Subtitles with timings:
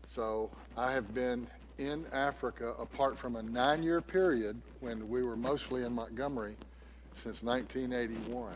[0.06, 1.46] so I have been
[1.78, 6.56] in Africa apart from a nine year period when we were mostly in Montgomery
[7.14, 8.54] since 1981.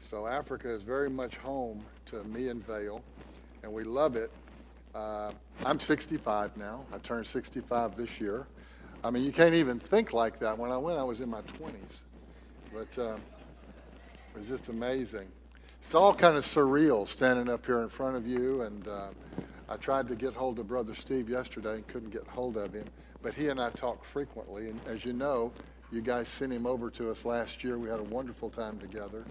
[0.00, 3.02] So Africa is very much home to me and Vale,
[3.62, 4.30] and we love it.
[4.94, 5.32] Uh,
[5.64, 6.84] I'm 65 now.
[6.92, 8.46] I turned 65 this year.
[9.04, 10.56] I mean, you can't even think like that.
[10.56, 12.00] When I went, I was in my 20s.
[12.72, 13.16] But uh,
[14.34, 15.28] it was just amazing.
[15.80, 18.62] It's all kind of surreal standing up here in front of you.
[18.62, 19.08] And uh,
[19.68, 22.84] I tried to get hold of Brother Steve yesterday and couldn't get hold of him.
[23.22, 24.68] But he and I talk frequently.
[24.68, 25.52] And as you know,
[25.90, 27.78] you guys sent him over to us last year.
[27.78, 29.24] We had a wonderful time together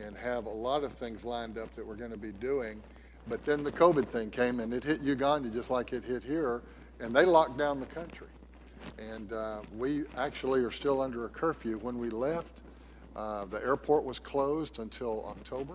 [0.00, 2.82] and have a lot of things lined up that we're going to be doing.
[3.28, 6.62] But then the COVID thing came and it hit Uganda just like it hit here,
[7.00, 8.26] and they locked down the country.
[8.98, 11.78] And uh, we actually are still under a curfew.
[11.78, 12.60] When we left,
[13.14, 15.74] uh, the airport was closed until October,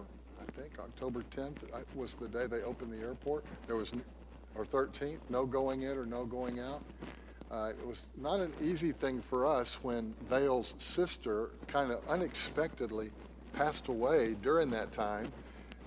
[0.58, 0.80] think.
[0.80, 1.58] October 10th
[1.96, 3.46] was the day they opened the airport.
[3.68, 3.94] There was,
[4.56, 6.82] or 13th, no going in or no going out.
[7.50, 13.12] Uh, it was not an easy thing for us when Vale's sister kind of unexpectedly
[13.54, 15.28] passed away during that time.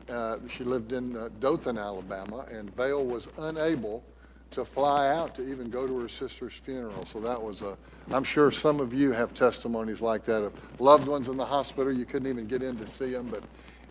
[0.09, 4.03] Uh, she lived in uh, Dothan, Alabama, and Vale was unable
[4.53, 7.05] to fly out to even go to her sister's funeral.
[7.05, 7.77] So that was a,
[8.11, 11.93] I'm sure some of you have testimonies like that of loved ones in the hospital.
[11.93, 13.45] You couldn't even get in to see them, but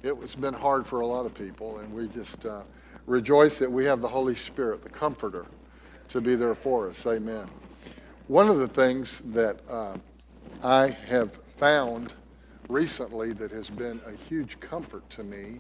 [0.04, 1.80] it's been hard for a lot of people.
[1.80, 2.62] And we just uh,
[3.06, 5.46] rejoice that we have the Holy Spirit, the Comforter,
[6.10, 7.06] to be there for us.
[7.06, 7.48] Amen.
[8.28, 9.96] One of the things that uh,
[10.64, 12.14] I have found
[12.68, 15.60] recently that has been a huge comfort to me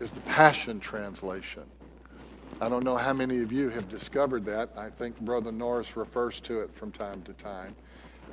[0.00, 1.62] is the Passion Translation.
[2.60, 4.70] I don't know how many of you have discovered that.
[4.76, 7.74] I think Brother Norris refers to it from time to time.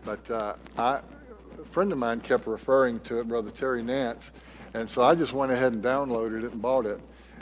[0.06, 1.02] But uh, I,
[1.60, 4.32] a friend of mine kept referring to it, Brother Terry Nance,
[4.74, 7.00] and so I just went ahead and downloaded it and bought it.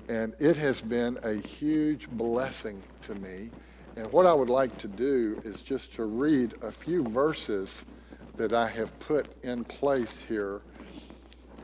[0.07, 3.51] And it has been a huge blessing to me.
[3.95, 7.85] And what I would like to do is just to read a few verses
[8.35, 10.61] that I have put in place here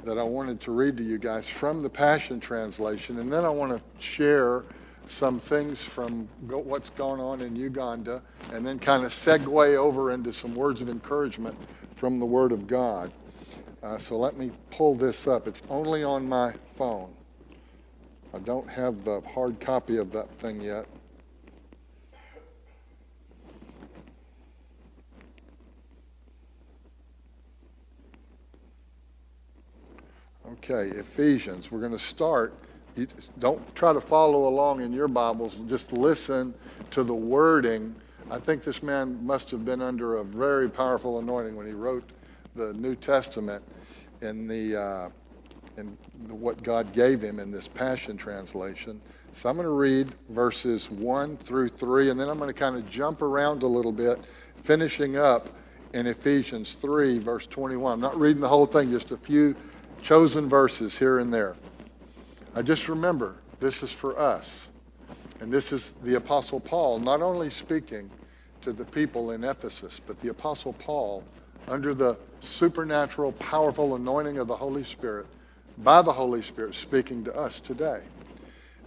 [0.04, 3.18] that I wanted to read to you guys from the Passion Translation.
[3.20, 4.64] And then I want to share
[5.08, 8.22] some things from what's going on in Uganda,
[8.54, 11.56] and then kind of segue over into some words of encouragement
[11.96, 13.12] from the Word of God.
[13.85, 15.47] Uh, so let me pull this up.
[15.47, 17.13] It's only on my phone.
[18.34, 20.88] I don't have the hard copy of that thing yet.
[30.53, 31.72] Okay, Ephesians.
[31.72, 32.56] We're going to start
[32.95, 33.07] you
[33.38, 36.56] don't try to follow along in your Bibles, just listen
[36.91, 37.94] to the wording.
[38.31, 42.09] I think this man must have been under a very powerful anointing when he wrote
[42.56, 43.64] the New Testament
[44.22, 45.10] in, the, uh,
[45.78, 49.02] in the, what God gave him in this Passion Translation.
[49.34, 52.78] So I'm going to read verses 1 through 3, and then I'm going to kind
[52.78, 54.20] of jump around a little bit,
[54.64, 55.50] finishing up
[55.94, 57.94] in Ephesians 3, verse 21.
[57.94, 59.56] I'm not reading the whole thing, just a few
[60.01, 61.56] chosen verses here and there.
[62.56, 64.69] I just remember this is for us.
[65.42, 68.10] And this is the Apostle Paul not only speaking
[68.62, 71.24] to the people in Ephesus, but the Apostle Paul,
[71.67, 75.25] under the supernatural, powerful anointing of the Holy Spirit,
[75.79, 78.01] by the Holy Spirit, speaking to us today.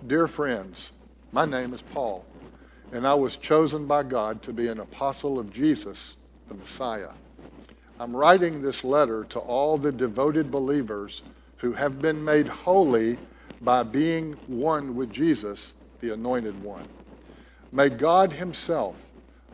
[0.07, 0.93] Dear friends,
[1.33, 2.25] my name is Paul,
[2.93, 6.17] and I was chosen by God to be an apostle of Jesus,
[6.49, 7.11] the Messiah.
[8.01, 11.25] I'm writing this letter to all the devoted believers
[11.57, 13.19] who have been made holy
[13.61, 16.87] by being one with Jesus, the Anointed One.
[17.73, 18.97] May God Himself,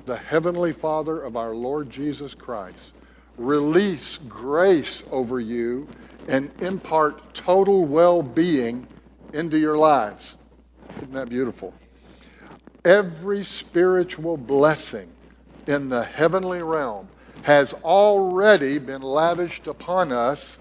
[0.04, 2.92] the Heavenly Father of our Lord Jesus Christ,
[3.36, 5.88] release grace over you
[6.28, 8.86] and impart total well being
[9.32, 10.36] into your lives.
[10.90, 11.75] Isn't that beautiful?
[12.84, 15.08] every spiritual blessing
[15.66, 17.08] in the heavenly realm
[17.42, 20.58] has already been lavished upon us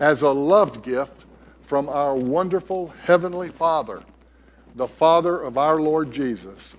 [0.00, 1.24] as a loved gift
[1.62, 4.02] from our wonderful Heavenly Father,
[4.74, 6.76] the Father of our Lord Jesus,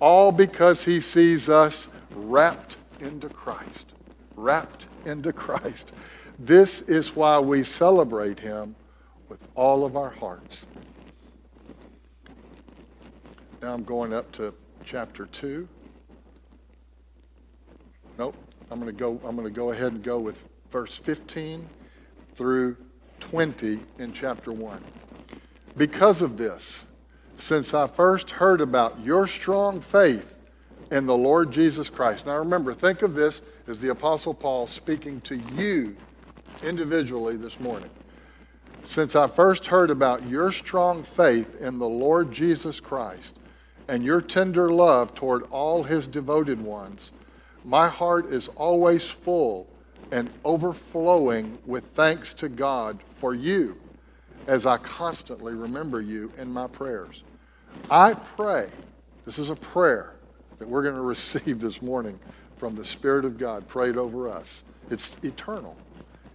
[0.00, 3.92] all because He sees us wrapped into Christ.
[4.36, 5.92] Wrapped into Christ.
[6.38, 8.76] This is why we celebrate Him
[9.28, 10.66] with all of our hearts.
[13.60, 14.54] Now I'm going up to
[14.84, 15.68] chapter 2.
[18.18, 18.36] Nope.
[18.70, 21.68] I'm going to go I'm going to go ahead and go with verse 15
[22.34, 22.76] through
[23.20, 24.82] 20 in chapter 1.
[25.76, 26.84] Because of this,
[27.36, 30.38] since I first heard about your strong faith
[30.90, 32.26] in the Lord Jesus Christ.
[32.26, 35.94] Now remember, think of this as the Apostle Paul speaking to you
[36.64, 37.90] individually this morning.
[38.82, 43.34] Since I first heard about your strong faith in the Lord Jesus Christ
[43.86, 47.12] and your tender love toward all his devoted ones,
[47.64, 49.68] my heart is always full
[50.10, 53.76] and overflowing with thanks to God for you
[54.46, 57.22] as I constantly remember you in my prayers.
[57.90, 58.70] I pray,
[59.26, 60.14] this is a prayer
[60.58, 62.18] that we're going to receive this morning
[62.56, 64.62] from the Spirit of God prayed over us.
[64.90, 65.76] It's eternal.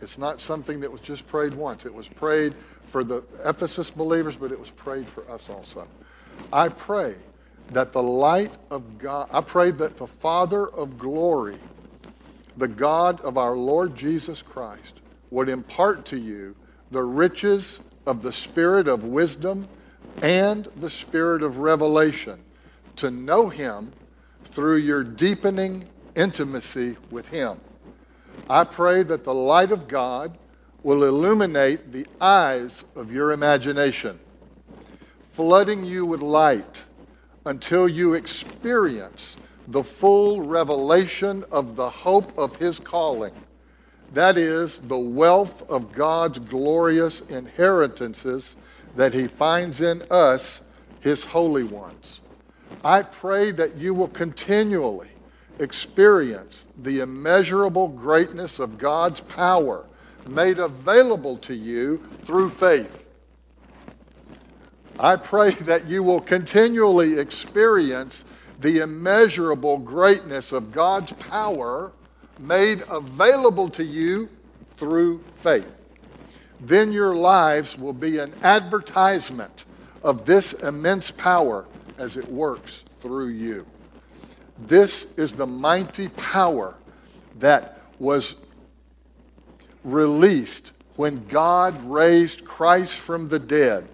[0.02, 1.86] It's not something that was just prayed once.
[1.86, 2.54] It was prayed
[2.84, 5.88] for the Ephesus believers, but it was prayed for us also.
[6.52, 7.16] I pray
[7.68, 11.58] that the light of God, I pray that the Father of glory,
[12.58, 15.00] the God of our Lord Jesus Christ,
[15.32, 16.56] would impart to you
[16.92, 19.68] the riches of the spirit of wisdom
[20.22, 22.40] and the spirit of revelation
[22.98, 23.92] to know Him
[24.46, 25.86] through your deepening
[26.16, 27.60] intimacy with Him.
[28.50, 30.38] I pray that the light of God
[30.84, 34.20] will illuminate the eyes of your imagination,
[35.32, 36.84] flooding you with light
[37.46, 39.38] until you experience
[39.70, 43.34] the full revelation of the hope of his calling.
[44.14, 48.56] That is, the wealth of God's glorious inheritances
[48.96, 50.62] that he finds in us,
[51.00, 52.22] his holy ones.
[52.84, 55.10] I pray that you will continually
[55.60, 59.86] experience the immeasurable greatness of God's power
[60.28, 63.10] made available to you through faith.
[65.00, 68.26] I pray that you will continually experience
[68.60, 71.92] the immeasurable greatness of God's power
[72.40, 74.30] made available to you
[74.78, 75.82] through faith.
[76.60, 79.66] Then your lives will be an advertisement
[80.02, 81.66] of this immense power
[81.98, 83.66] as it works through you.
[84.60, 86.76] This is the mighty power
[87.40, 88.36] that was
[89.84, 93.88] released when God raised Christ from the dead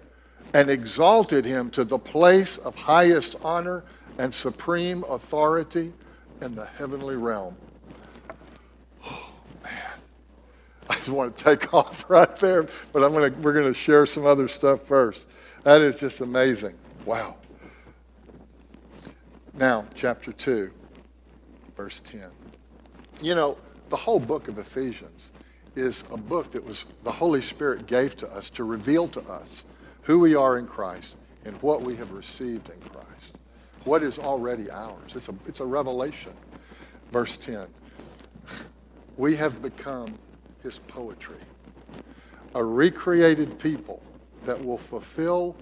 [0.52, 3.84] and exalted him to the place of highest honor
[4.18, 5.92] and supreme authority
[6.42, 7.56] in the heavenly realm.
[9.06, 9.32] Oh,
[9.62, 9.72] man.
[10.88, 14.06] I just want to take off right there, but I'm gonna, we're going to share
[14.06, 15.26] some other stuff first.
[15.62, 16.74] That is just amazing.
[17.04, 17.36] Wow.
[19.60, 20.70] Now, chapter 2,
[21.76, 22.22] verse 10.
[23.20, 23.58] You know,
[23.90, 25.32] the whole book of Ephesians
[25.76, 29.64] is a book that was the Holy Spirit gave to us to reveal to us
[30.00, 33.36] who we are in Christ and what we have received in Christ.
[33.84, 35.14] What is already ours.
[35.14, 36.32] It's a, it's a revelation.
[37.12, 37.66] Verse 10
[39.18, 40.14] We have become
[40.62, 41.36] his poetry,
[42.54, 44.02] a recreated people
[44.46, 45.54] that will fulfill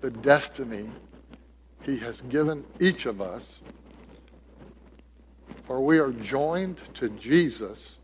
[0.00, 0.88] the destiny
[1.84, 3.60] he has given each of us.
[5.66, 7.98] For we are joined to Jesus,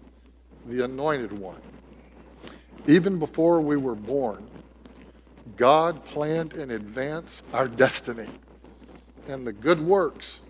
[0.66, 1.60] the anointed one.
[2.86, 4.48] Even before we were born,
[5.56, 8.28] God planned in advance our destiny
[9.28, 10.40] and the good works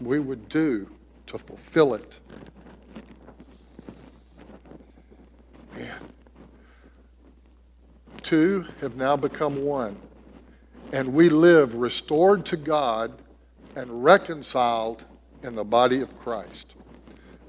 [0.00, 0.88] we would do
[1.26, 2.18] to fulfill it.
[5.76, 5.96] Man.
[8.22, 9.96] Two have now become one,
[10.92, 13.12] and we live restored to God
[13.76, 15.04] and reconciled
[15.42, 16.74] in the body of Christ.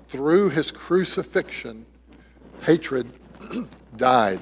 [0.07, 1.85] Through his crucifixion,
[2.61, 3.07] hatred
[3.97, 4.39] died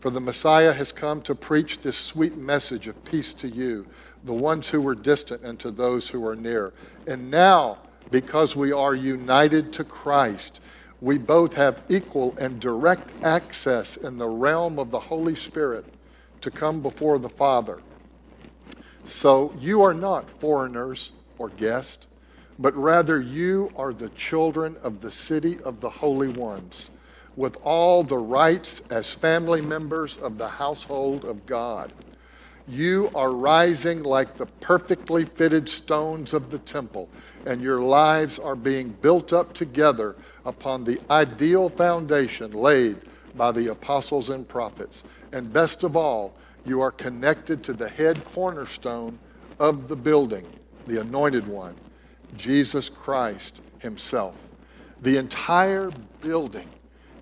[0.00, 3.86] for the Messiah has come to preach this sweet message of peace to you,
[4.24, 6.72] the ones who were distant, and to those who are near.
[7.06, 7.78] And now,
[8.10, 10.60] because we are united to Christ,
[11.02, 15.84] we both have equal and direct access in the realm of the Holy Spirit
[16.40, 17.80] to come before the Father.
[19.04, 22.06] So you are not foreigners or guests,
[22.58, 26.90] but rather you are the children of the city of the holy ones
[27.36, 31.92] with all the rights as family members of the household of God.
[32.68, 37.08] You are rising like the perfectly fitted stones of the temple,
[37.46, 40.14] and your lives are being built up together
[40.44, 42.98] upon the ideal foundation laid
[43.34, 45.02] by the apostles and prophets.
[45.32, 49.18] And best of all, you are connected to the head cornerstone
[49.58, 50.46] of the building,
[50.86, 51.74] the anointed one,
[52.36, 54.48] Jesus Christ Himself.
[55.02, 55.90] The entire
[56.20, 56.68] building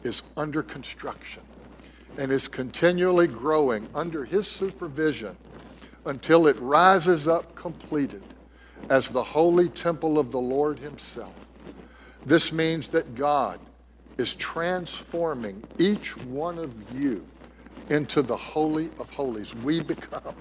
[0.02, 1.42] is under construction
[2.18, 5.37] and is continually growing under His supervision
[6.04, 8.23] until it rises up completed
[8.88, 11.35] as the holy temple of the Lord Himself.
[12.25, 13.61] This means that God
[14.16, 17.26] is transforming each one of you
[17.90, 19.54] into the Holy of Holies.
[19.57, 20.35] We become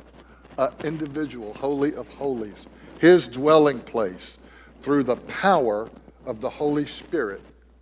[0.57, 2.67] an individual Holy of Holies,
[2.99, 4.37] His dwelling place
[4.81, 5.89] through the power
[6.25, 7.41] of the Holy Spirit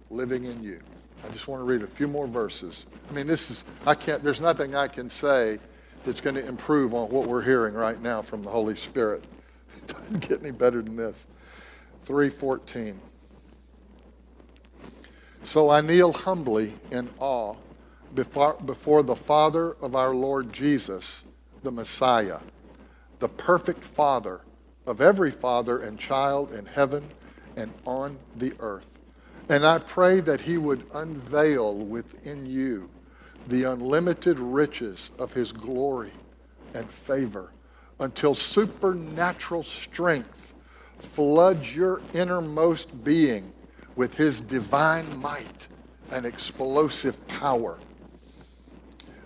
[0.10, 0.80] living in you.
[1.26, 2.86] I just want to read a few more verses.
[3.10, 5.60] I mean, this is, I can't, there's nothing I can say
[6.04, 9.24] that's going to improve on what we're hearing right now from the Holy Spirit.
[9.78, 11.26] It doesn't get any better than this.
[12.04, 12.98] 314.
[15.44, 17.56] So I kneel humbly in awe
[18.16, 21.24] before, before the Father of our Lord Jesus,
[21.64, 22.40] the Messiah,
[23.20, 24.42] the perfect Father
[24.86, 27.10] of every father and child in heaven
[27.56, 29.00] and on the earth.
[29.50, 32.90] And I pray that he would unveil within you
[33.48, 36.12] the unlimited riches of his glory
[36.74, 37.52] and favor
[38.00, 40.54] until supernatural strength
[40.98, 43.52] floods your innermost being
[43.96, 45.68] with his divine might
[46.12, 47.78] and explosive power.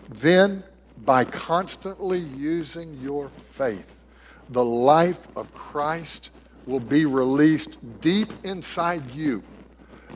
[0.09, 0.63] Then,
[1.05, 4.03] by constantly using your faith,
[4.49, 6.31] the life of Christ
[6.65, 9.43] will be released deep inside you,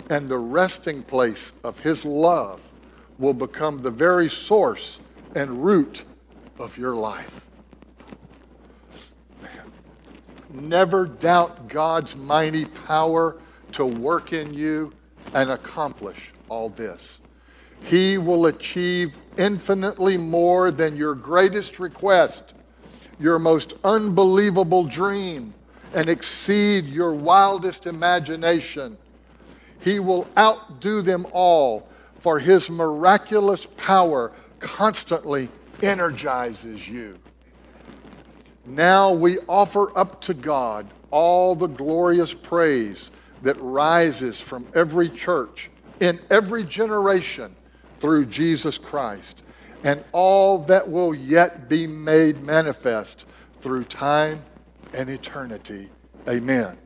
[0.10, 2.62] and the resting place of his love
[3.20, 5.00] will become the very source
[5.36, 6.04] and root
[6.60, 7.42] of your life.
[10.52, 13.38] Never doubt God's mighty power
[13.74, 14.92] to work in you
[15.34, 17.20] and accomplish all this.
[17.86, 22.54] He will achieve infinitely more than your greatest request,
[23.20, 25.54] your most unbelievable dream,
[25.94, 28.98] and exceed your wildest imagination.
[29.82, 31.88] He will outdo them all,
[32.20, 35.50] for his miraculous power constantly
[35.82, 37.20] energizes you.
[38.66, 43.12] Now we offer up to God all the glorious praise
[43.42, 47.54] that rises from every church in every generation
[48.04, 49.44] through Jesus Christ,
[49.86, 53.26] and all that will yet be made manifest
[53.62, 54.44] through time
[54.94, 55.88] and eternity.
[56.28, 56.78] Amen.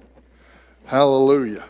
[0.86, 1.63] Hallelujah.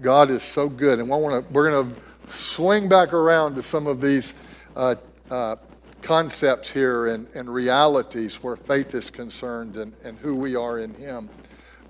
[0.00, 0.98] God is so good.
[0.98, 4.34] And we're going to swing back around to some of these
[4.74, 4.94] uh,
[5.30, 5.56] uh,
[6.00, 10.94] concepts here and, and, realities where faith is concerned and, and who we are in
[10.94, 11.28] Him.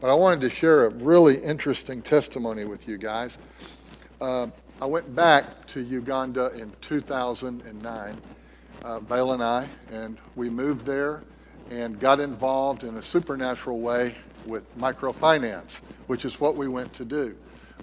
[0.01, 3.39] But I wanted to share a really interesting testimony with you guys.
[4.21, 4.49] Uh,
[4.85, 8.21] I went back to Uganda in 2009,
[8.83, 11.23] uh, Vale and I, and we moved there
[11.71, 14.15] and got involved in a supernatural way
[14.45, 17.35] with microfinance, which is what we went to do.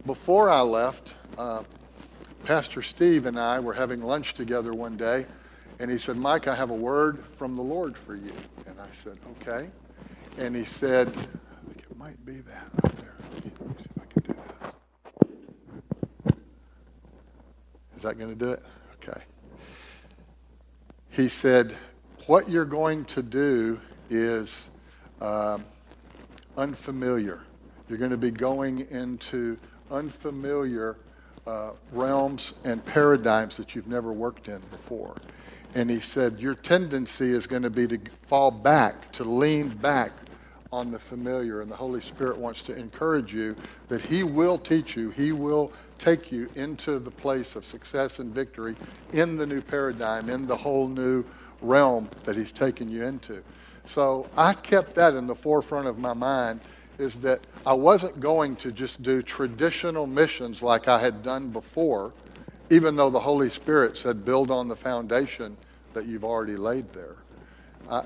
[0.06, 1.64] Before I left, uh,
[2.44, 5.26] Pastor Steve and I were having lunch together one day,
[5.80, 8.32] and he said, Mike, I have a word from the Lord for you.
[8.68, 9.72] And I said, okay.
[10.38, 13.16] And he said, I think it might be that right there.
[13.34, 14.52] Let me, let me see if I can do this.
[18.02, 18.64] Is that going to do it?
[18.96, 19.22] Okay.
[21.12, 21.78] He said,
[22.26, 23.80] What you're going to do
[24.10, 24.70] is
[25.22, 25.64] um,
[26.58, 27.44] unfamiliar.
[27.88, 29.56] You're going to be going into
[29.92, 30.98] unfamiliar
[31.46, 35.16] uh, realms and paradigms that you've never worked in before.
[35.76, 40.14] And he said, Your tendency is going to be to fall back, to lean back
[40.72, 43.56] on the familiar, and the Holy Spirit wants to encourage you
[43.90, 48.34] that He will teach you, He will take you into the place of success and
[48.34, 48.76] victory
[49.12, 51.26] in the new paradigm, in the whole new
[51.62, 53.44] realm that He's taken you into.
[53.86, 56.62] So I kept that in the forefront of my mind
[56.98, 62.14] is that I wasn't going to just do traditional missions like I had done before,
[62.70, 65.58] even though the Holy Spirit said, build on the foundation
[65.94, 67.16] that you've already laid there.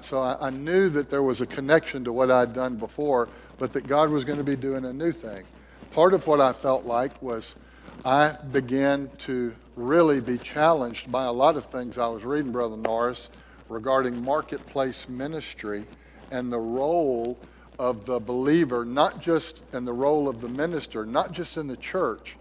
[0.02, 3.72] So I, I, knew that there was a connection to what I'd done before, but
[3.74, 5.44] that God was going to be doing a new thing.
[5.92, 7.56] Part of what I felt like was
[8.04, 12.78] I began to really be challenged by a lot of things I was reading, Brother
[12.78, 13.30] Norris,
[13.70, 15.86] regarding marketplace ministry
[16.32, 17.40] and the role
[17.80, 21.78] of the believer, not just in the role of the minister, not just in the
[21.78, 22.38] church,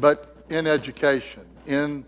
[0.00, 2.04] but in education, in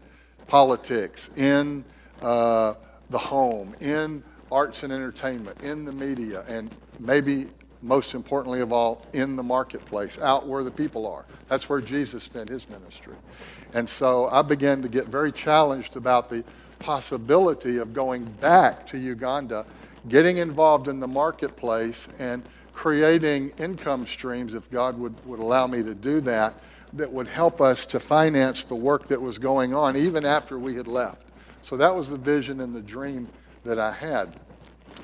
[0.46, 1.84] politics, in
[2.22, 2.74] uh,
[3.10, 4.22] the home, in
[4.52, 7.48] arts and entertainment, in the media, and maybe
[7.82, 11.24] most importantly of all, in the marketplace, out where the people are.
[11.48, 13.14] That's where Jesus spent his ministry.
[13.72, 16.44] And so I began to get very challenged about the
[16.78, 19.64] possibility of going back to Uganda,
[20.08, 22.42] getting involved in the marketplace, and
[22.72, 26.54] creating income streams, if God would, would allow me to do that,
[26.94, 30.74] that would help us to finance the work that was going on even after we
[30.74, 31.22] had left.
[31.62, 33.28] So that was the vision and the dream
[33.64, 34.34] that I had.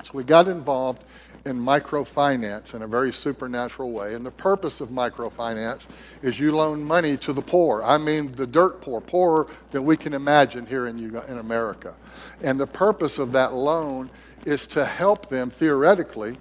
[0.03, 1.03] So we got involved
[1.47, 4.13] in microfinance in a very supernatural way.
[4.13, 5.87] And the purpose of microfinance
[6.21, 7.83] is you loan money to the poor.
[7.83, 11.95] I mean, the dirt poor, poorer than we can imagine here in, in America.
[12.43, 14.09] And the purpose of that loan
[14.45, 16.37] is to help them theoretically,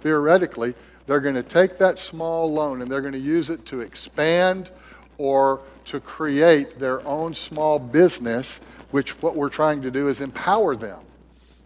[0.00, 0.74] theoretically,
[1.06, 4.70] they're going to take that small loan and they're going to use it to expand
[5.18, 8.60] or to create their own small business,
[8.90, 11.00] which what we're trying to do is empower them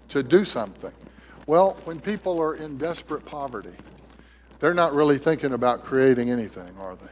[0.09, 0.93] to do something.
[1.47, 3.75] Well, when people are in desperate poverty,
[4.61, 7.11] they're not really thinking about creating anything, are they?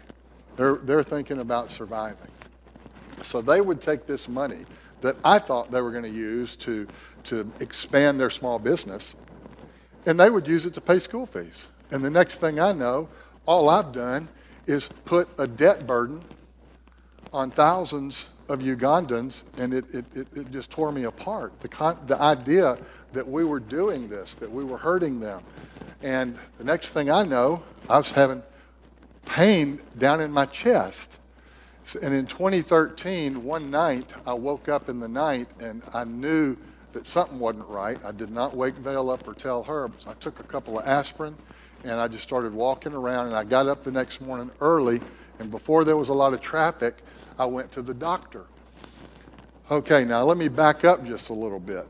[0.56, 2.28] They're, they're thinking about surviving.
[3.20, 4.64] So they would take this money
[5.02, 6.86] that I thought they were going to use to,
[7.24, 9.14] to expand their small business,
[10.06, 11.68] and they would use it to pay school fees.
[11.90, 13.08] And the next thing I know,
[13.44, 14.28] all I've done
[14.66, 16.22] is put a debt burden
[17.32, 21.58] on thousands of Ugandans, and it, it, it, it just tore me apart.
[21.60, 22.78] The, con- the idea
[23.12, 25.42] that we were doing this, that we were hurting them.
[26.02, 28.42] And the next thing I know, I was having
[29.24, 31.18] pain down in my chest.
[32.02, 36.56] And in 2013, one night, I woke up in the night and I knew
[36.92, 37.98] that something wasn't right.
[38.04, 39.90] I did not wake Vale up or tell her.
[40.06, 41.36] I took a couple of aspirin
[41.84, 43.28] and I just started walking around.
[43.28, 45.00] And I got up the next morning early.
[45.38, 46.98] And before there was a lot of traffic,
[47.38, 48.44] I went to the doctor.
[49.70, 51.86] Okay, now let me back up just a little bit.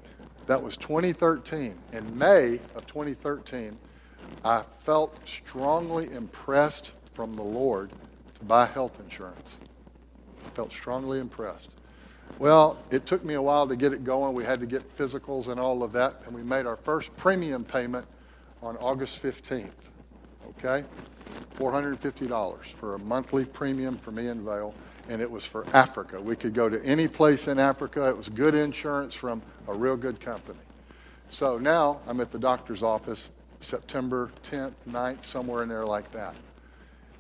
[0.47, 1.75] That was 2013.
[1.93, 3.77] In May of 2013,
[4.45, 9.57] I felt strongly impressed from the Lord to buy health insurance.
[10.45, 11.71] I felt strongly impressed.
[12.39, 14.35] Well, it took me a while to get it going.
[14.35, 17.65] We had to get physicals and all of that, and we made our first premium
[17.65, 18.07] payment
[18.63, 19.73] on August 15th.
[20.59, 20.85] Okay?
[21.57, 24.75] $450 for a monthly premium for me and Vale
[25.09, 26.21] and it was for Africa.
[26.21, 28.09] We could go to any place in Africa.
[28.09, 30.59] It was good insurance from a real good company.
[31.29, 36.35] So now I'm at the doctor's office September 10th, 9th, somewhere in there like that.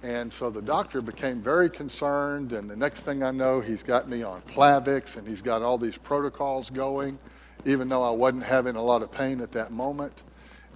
[0.03, 4.09] And so the doctor became very concerned, and the next thing I know, he's got
[4.09, 7.19] me on Plavix, and he's got all these protocols going,
[7.65, 10.25] even though I wasn't having a lot of pain at that moment.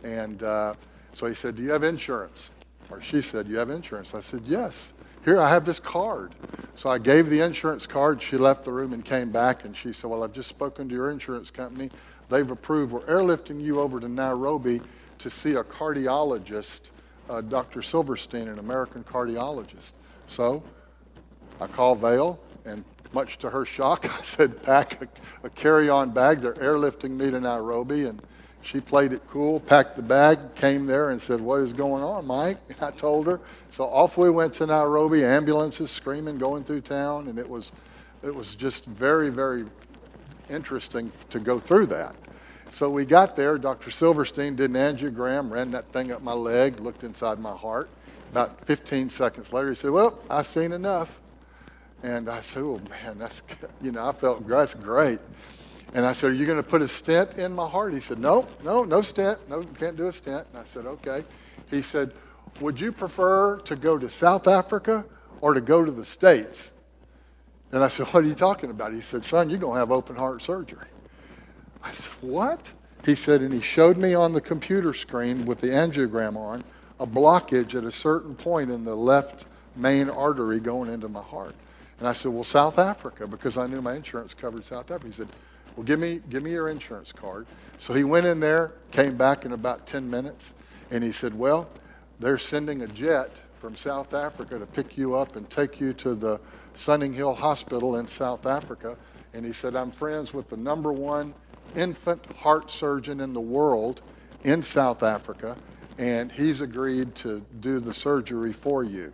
[0.05, 0.75] And uh,
[1.12, 2.51] so he said, Do you have insurance?
[2.88, 4.14] Or she said, You have insurance?
[4.14, 4.92] I said, Yes.
[5.25, 6.37] Here, I have this card.
[6.77, 8.23] So I gave the insurance card.
[8.23, 10.95] She left the room and came back, and she said, Well, I've just spoken to
[10.95, 11.91] your insurance company.
[12.29, 12.93] They've approved.
[12.93, 14.83] We're airlifting you over to Nairobi
[15.19, 16.91] to see a cardiologist,
[17.31, 17.81] uh, Dr.
[17.81, 19.93] Silverstein, an American cardiologist.
[20.27, 20.62] So
[21.62, 22.85] I called Vale, and
[23.15, 25.09] much to her shock, I said, Pack a,
[25.47, 26.41] a carry on bag.
[26.41, 28.05] They're airlifting me to Nairobi.
[28.05, 28.21] And
[28.67, 32.27] she played it cool, packed the bag, came there and said, What is going on,
[32.27, 32.59] Mike?
[32.69, 33.41] And I told her.
[33.71, 37.71] So off we went to Nairobi, ambulances screaming, going through town, and it was,
[38.25, 39.65] it was just very, very
[40.51, 42.17] interesting to go through that.
[42.71, 43.57] So we got there.
[43.57, 43.93] Dr.
[43.93, 47.89] Silverstein did an angiogram, ran that thing up my leg, looked inside my heart.
[48.33, 51.17] About 15 seconds later, he said, Well, I've seen enough.
[52.03, 53.45] And I said, Oh, man, that's,
[53.81, 55.21] you know, I felt that's great.
[55.97, 57.95] And I said, Are you going to put a stent in my heart?
[57.95, 59.49] He said, No, no, no stent.
[59.49, 60.47] No, you can't do a stent.
[60.53, 61.25] And I said, Okay.
[61.71, 62.13] He said,
[62.61, 65.07] Would you prefer to go to South Africa
[65.41, 66.71] or to go to the States?
[67.73, 68.93] And I said, What are you talking about?
[68.93, 70.87] He said, Son, you're going to have open heart surgery.
[71.83, 72.75] I said, What?
[73.07, 76.63] He said, and he showed me on the computer screen with the angiogram on
[77.01, 81.55] a blockage at a certain point in the left main artery going into my heart.
[82.01, 85.07] And I said, Well, South Africa, because I knew my insurance covered South Africa.
[85.07, 85.29] He said,
[85.77, 87.47] well, give me, give me your insurance card.
[87.77, 90.55] So he went in there, came back in about 10 minutes,
[90.91, 91.69] and he said, Well,
[92.19, 96.15] they're sending a jet from South Africa to pick you up and take you to
[96.15, 96.41] the
[96.75, 98.97] Sunninghill Hospital in South Africa.
[99.35, 101.35] And he said, I'm friends with the number one
[101.75, 104.01] infant heart surgeon in the world
[104.45, 105.57] in South Africa,
[105.99, 109.12] and he's agreed to do the surgery for you.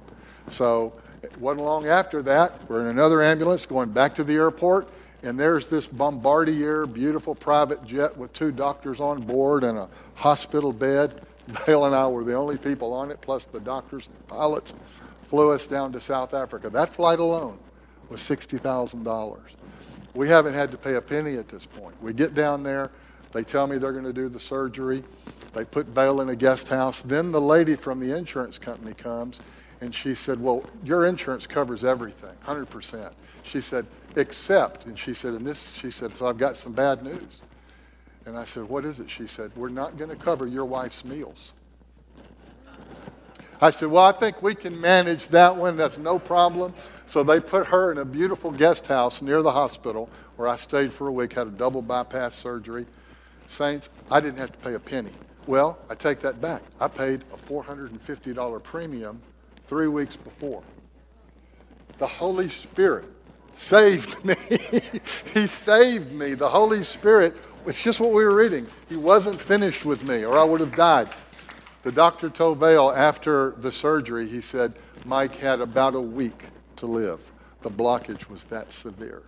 [0.49, 4.89] So it wasn't long after that, we're in another ambulance going back to the airport
[5.23, 10.73] and there's this Bombardier, beautiful private jet with two doctors on board and a hospital
[10.73, 11.21] bed.
[11.47, 14.75] Vale and I were the only people on it, plus the doctors and the pilots
[15.27, 16.71] flew us down to South Africa.
[16.71, 17.59] That flight alone
[18.09, 19.39] was $60,000.
[20.15, 22.01] We haven't had to pay a penny at this point.
[22.03, 22.91] We get down there,
[23.33, 25.03] They tell me they're going to do the surgery.
[25.55, 27.03] They put Vale in a guest house.
[27.03, 29.41] Then the lady from the insurance company comes
[29.81, 33.13] and she said, Well, your insurance covers everything, 100%.
[33.43, 33.85] She said,
[34.17, 37.41] Except, and she said, and this, she said, So I've got some bad news.
[38.27, 39.09] And I said, What is it?
[39.09, 41.55] She said, We're not going to cover your wife's meals.
[43.61, 45.77] I said, Well, I think we can manage that one.
[45.77, 46.75] That's no problem.
[47.07, 50.93] So they put her in a beautiful guest house near the hospital where I stayed
[50.93, 52.87] for a week, had a double bypass surgery.
[53.47, 55.11] Saints, I didn't have to pay a penny.
[55.47, 56.63] Well, I take that back.
[56.81, 59.21] I paid a $450 premium
[59.67, 60.63] three weeks before.
[61.99, 63.05] The Holy Spirit
[63.55, 64.35] saved me.
[65.35, 66.35] he saved me.
[66.35, 67.37] The Holy Spirit,
[67.67, 68.67] it's just what we were reading.
[68.89, 71.09] He wasn't finished with me, or I would have died.
[71.83, 76.45] The doctor told Vale after the surgery, he said, Mike had about a week
[76.77, 77.21] to live.
[77.63, 79.23] The blockage was that severe.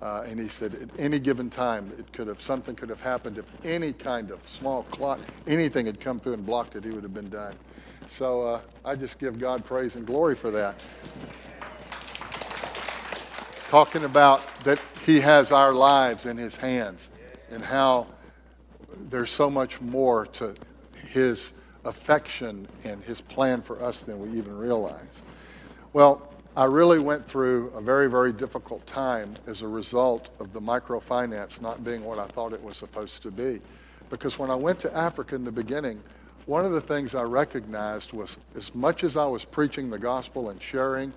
[0.00, 3.38] Uh, and he said, at any given time, it could have something could have happened.
[3.38, 7.04] If any kind of small clot, anything had come through and blocked it, he would
[7.04, 7.54] have been done.
[8.08, 10.80] So uh, I just give God praise and glory for that.
[13.72, 17.08] Talking about that He has our lives in His hands,
[17.50, 18.06] and how
[19.08, 20.54] there's so much more to
[21.08, 21.54] His
[21.86, 25.22] affection and his plan for us than we even realize.
[25.94, 30.60] Well, I really went through a very, very difficult time as a result of the
[30.60, 33.62] microfinance not being what I thought it was supposed to be.
[34.10, 35.98] Because when I went to Africa in the beginning,
[36.44, 40.50] one of the things I recognized was as much as I was preaching the gospel
[40.50, 41.10] and sharing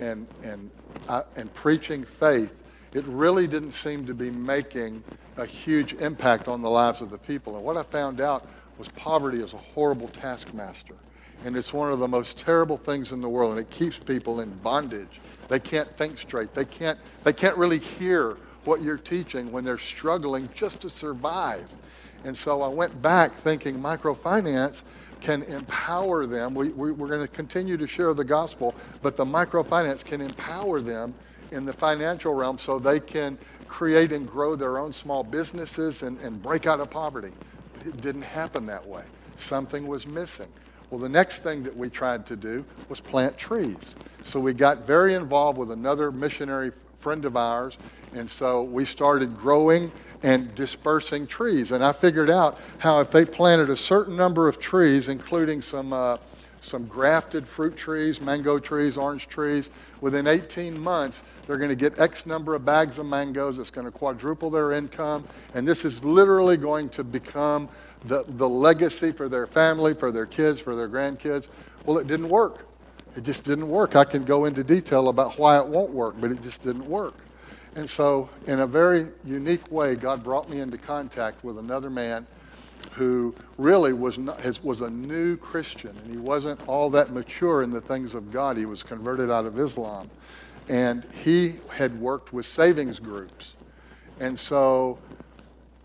[0.00, 0.70] and, and,
[1.08, 5.02] uh, and preaching faith, it really didn't seem to be making
[5.36, 7.56] a huge impact on the lives of the people.
[7.56, 8.46] And what I found out
[8.78, 10.94] was poverty is a horrible taskmaster.
[11.44, 14.40] And it's one of the most terrible things in the world, and it keeps people
[14.40, 15.20] in bondage.
[15.48, 16.52] They can't think straight.
[16.52, 21.68] They can't, they can't really hear what you're teaching when they're struggling just to survive.
[22.24, 24.82] And so I went back thinking microfinance
[25.20, 26.54] can empower them.
[26.54, 30.80] We, we, we're going to continue to share the gospel, but the microfinance can empower
[30.80, 31.14] them
[31.50, 36.18] in the financial realm so they can create and grow their own small businesses and,
[36.20, 37.32] and break out of poverty.
[37.84, 39.02] It didn't happen that way.
[39.36, 40.48] Something was missing.
[40.90, 43.94] Well, the next thing that we tried to do was plant trees.
[44.24, 47.78] So we got very involved with another missionary friend of ours,
[48.14, 51.72] and so we started growing and dispersing trees.
[51.72, 55.92] And I figured out how if they planted a certain number of trees, including some
[55.92, 56.16] uh,
[56.60, 59.70] some grafted fruit trees, mango trees, orange trees.
[60.00, 63.58] Within 18 months, they're going to get X number of bags of mangoes.
[63.58, 65.24] It's going to quadruple their income.
[65.54, 67.68] And this is literally going to become
[68.06, 71.48] the, the legacy for their family, for their kids, for their grandkids.
[71.84, 72.66] Well, it didn't work.
[73.16, 73.96] It just didn't work.
[73.96, 77.14] I can go into detail about why it won't work, but it just didn't work.
[77.74, 82.26] And so, in a very unique way, God brought me into contact with another man
[82.92, 87.70] who really was, not, was a new Christian, and he wasn't all that mature in
[87.70, 88.56] the things of God.
[88.56, 90.10] He was converted out of Islam.
[90.68, 93.56] And he had worked with savings groups.
[94.20, 94.98] And so,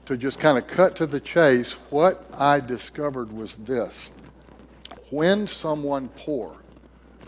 [0.06, 4.10] to just kind of cut to the chase, what I discovered was this
[5.10, 6.56] when someone poor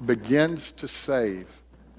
[0.06, 1.48] begins to save,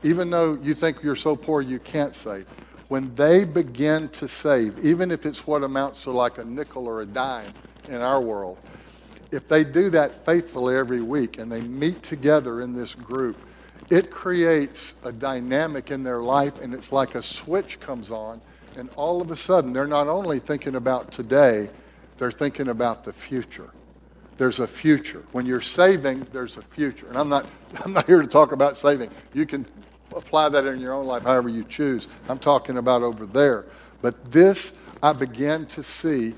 [0.03, 2.47] even though you think you're so poor you can't save,
[2.89, 7.01] when they begin to save, even if it's what amounts to like a nickel or
[7.01, 7.53] a dime
[7.89, 8.59] in our world,
[9.33, 13.37] if they do that faithfully every week and they meet together in this group,
[13.91, 18.41] it creates a dynamic in their life and it's like a switch comes on
[18.77, 21.69] and all of a sudden they're not only thinking about today,
[22.19, 23.71] they're thinking about the future.
[24.39, 25.25] There's a future.
[25.33, 27.07] When you're saving, there's a future.
[27.09, 27.47] And I'm not,
[27.85, 29.11] I'm not here to talk about saving.
[29.35, 29.67] You can
[30.15, 32.09] apply that in your own life however you choose.
[32.29, 33.65] I'm talking about over there.
[34.03, 34.73] But this
[35.03, 36.35] I began to see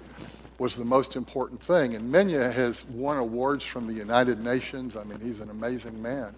[0.58, 1.94] was the most important thing.
[1.94, 4.96] And Menya has won awards from the United Nations.
[4.96, 6.34] I mean, he's an amazing man.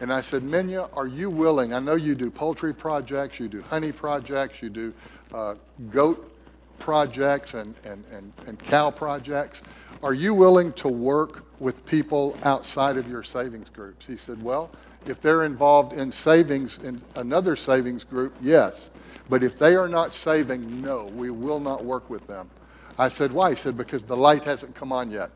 [0.00, 1.72] And I said, Menya, are you willing?
[1.72, 4.94] I know you do poultry projects, you do honey projects, you do
[5.34, 5.54] uh,
[5.90, 6.32] goat
[6.78, 9.62] projects and, and, and, and cow projects.
[10.02, 14.06] Are you willing to work with people outside of your savings groups?
[14.06, 14.70] He said, Well,
[15.06, 18.90] if they're involved in savings in another savings group, yes.
[19.28, 22.50] But if they are not saving, no, we will not work with them.
[22.98, 23.50] I said, Why?
[23.50, 25.30] He said, Because the light hasn't come on yet.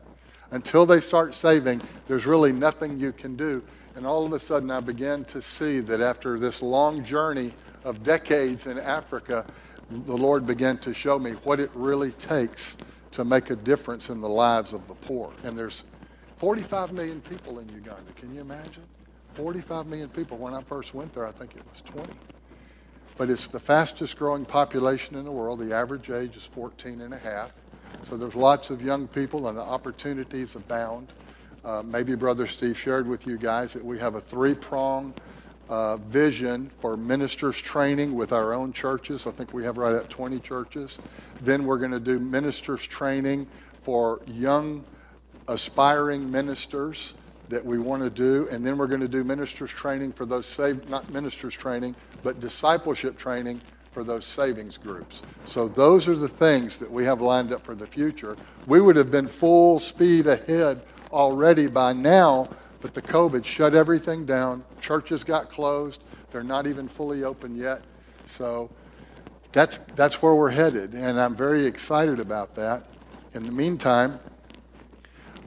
[0.51, 3.63] Until they start saving, there's really nothing you can do.
[3.95, 8.03] And all of a sudden, I began to see that after this long journey of
[8.03, 9.45] decades in Africa,
[9.89, 12.77] the Lord began to show me what it really takes
[13.11, 15.31] to make a difference in the lives of the poor.
[15.43, 15.83] And there's
[16.37, 18.11] 45 million people in Uganda.
[18.15, 18.83] Can you imagine?
[19.33, 20.37] 45 million people.
[20.37, 22.09] When I first went there, I think it was 20.
[23.17, 25.59] But it's the fastest growing population in the world.
[25.59, 27.53] The average age is 14 and a half.
[28.05, 31.11] So there's lots of young people and the opportunities abound.
[31.63, 35.13] Uh, maybe Brother Steve shared with you guys that we have a three prong
[35.71, 39.25] uh, vision for ministers training with our own churches.
[39.25, 40.99] I think we have right at 20 churches.
[41.41, 43.47] Then we're going to do ministers training
[43.81, 44.83] for young
[45.47, 47.13] aspiring ministers
[47.47, 48.49] that we want to do.
[48.51, 52.41] And then we're going to do ministers training for those saved, not ministers training, but
[52.41, 55.21] discipleship training for those savings groups.
[55.45, 58.35] So those are the things that we have lined up for the future.
[58.67, 60.81] We would have been full speed ahead
[61.11, 62.49] already by now,
[62.81, 64.63] but the COVID shut everything down.
[64.81, 66.03] Churches got closed.
[66.31, 67.83] They're not even fully open yet.
[68.25, 68.69] So
[69.51, 72.83] that's, that's where we're headed, and I'm very excited about that.
[73.33, 74.19] In the meantime,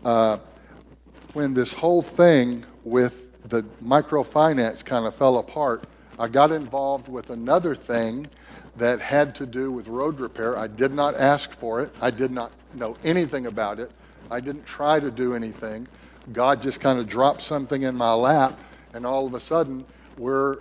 [0.05, 0.39] uh,
[1.33, 5.85] when this whole thing with the microfinance kind of fell apart,
[6.19, 8.29] I got involved with another thing
[8.77, 10.57] that had to do with road repair.
[10.57, 11.95] I did not ask for it.
[12.01, 13.91] I did not know anything about it.
[14.31, 15.89] I didn't try to do anything.
[16.33, 18.59] God just kind of dropped something in my lap,
[18.95, 19.85] and all of a sudden,
[20.17, 20.59] we're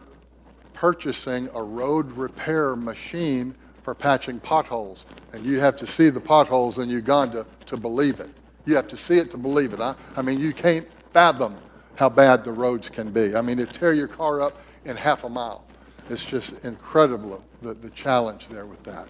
[0.73, 5.05] purchasing a road repair machine for patching potholes.
[5.33, 8.29] And you have to see the potholes in Uganda to believe it.
[8.65, 9.79] You have to see it to believe it.
[9.79, 11.57] I, I mean, you can't fathom
[11.95, 13.35] how bad the roads can be.
[13.35, 15.63] I mean, it tear your car up in half a mile.
[16.09, 19.07] It's just incredible, the, the challenge there with that.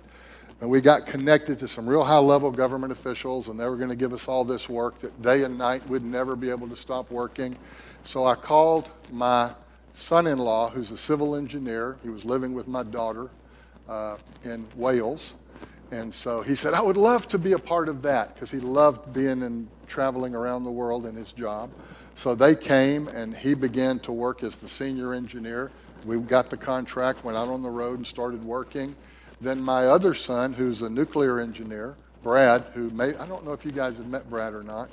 [0.63, 3.89] And we got connected to some real high level government officials, and they were going
[3.89, 6.75] to give us all this work that day and night we'd never be able to
[6.77, 7.57] stop working.
[8.03, 9.51] So I called my
[9.93, 11.97] son in law, who's a civil engineer.
[12.01, 13.29] He was living with my daughter
[13.89, 15.33] uh, in Wales.
[15.91, 18.61] And so he said, I would love to be a part of that because he
[18.61, 21.71] loved being and traveling around the world in his job.
[22.15, 25.71] So they came and he began to work as the senior engineer.
[26.05, 28.95] We got the contract, went out on the road and started working.
[29.43, 33.65] Then my other son, who's a nuclear engineer, Brad, who may, I don't know if
[33.65, 34.89] you guys have met Brad or not,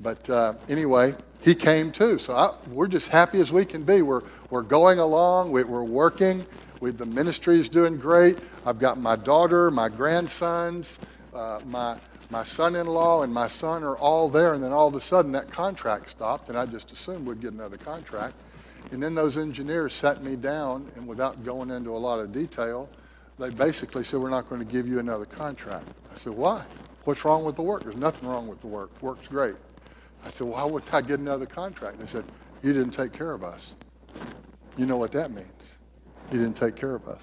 [0.00, 2.18] but uh, anyway, he came too.
[2.18, 4.00] So I, we're just happy as we can be.
[4.00, 6.46] We're, we're going along, we, are working.
[6.80, 8.38] We, the ministry is doing great.
[8.64, 10.98] I've got my daughter, my grandsons,
[11.34, 11.98] uh, my,
[12.30, 14.54] my son in law, and my son are all there.
[14.54, 17.52] And then all of a sudden, that contract stopped, and I just assumed we'd get
[17.52, 18.34] another contract.
[18.92, 22.88] And then those engineers sat me down, and without going into a lot of detail,
[23.38, 25.86] they basically said, We're not going to give you another contract.
[26.12, 26.64] I said, Why?
[27.04, 27.82] What's wrong with the work?
[27.82, 28.90] There's nothing wrong with the work.
[29.02, 29.56] Work's great.
[30.24, 31.98] I said, Why wouldn't I get another contract?
[31.98, 32.24] They said,
[32.62, 33.74] You didn't take care of us.
[34.76, 35.76] You know what that means.
[36.32, 37.20] You didn't take care of us.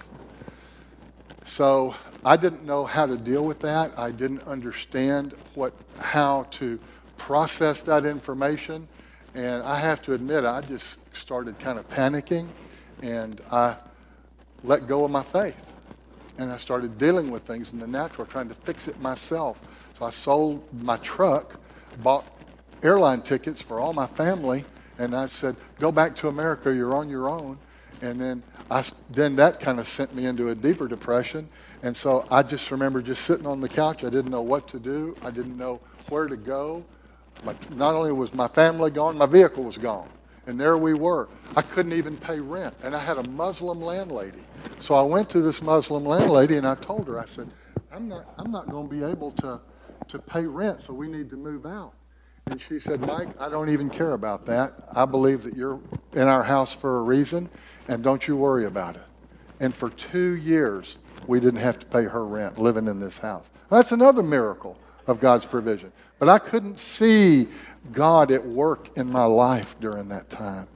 [1.43, 3.97] So I didn't know how to deal with that.
[3.97, 6.79] I didn't understand what, how to
[7.17, 8.87] process that information.
[9.33, 12.47] And I have to admit, I just started kind of panicking
[13.01, 13.75] and I
[14.63, 15.73] let go of my faith.
[16.41, 19.61] And I started dealing with things in the natural, trying to fix it myself.
[19.99, 21.59] So I sold my truck,
[22.01, 22.25] bought
[22.81, 24.65] airline tickets for all my family,
[24.97, 27.59] and I said, Go back to America, you're on your own.
[28.01, 31.47] And then, I, then that kind of sent me into a deeper depression.
[31.83, 34.03] And so I just remember just sitting on the couch.
[34.03, 36.83] I didn't know what to do, I didn't know where to go.
[37.69, 40.09] Not only was my family gone, my vehicle was gone.
[40.51, 41.29] And there we were.
[41.55, 42.75] I couldn't even pay rent.
[42.83, 44.43] And I had a Muslim landlady.
[44.79, 47.49] So I went to this Muslim landlady and I told her, I said,
[47.89, 49.61] I'm not, I'm not going to be able to,
[50.09, 51.93] to pay rent, so we need to move out.
[52.47, 54.73] And she said, Mike, I don't even care about that.
[54.93, 55.79] I believe that you're
[56.11, 57.49] in our house for a reason,
[57.87, 59.05] and don't you worry about it.
[59.61, 63.49] And for two years, we didn't have to pay her rent living in this house.
[63.69, 65.93] That's another miracle of God's provision.
[66.19, 67.47] But I couldn't see
[67.91, 70.67] God at work in my life during that time.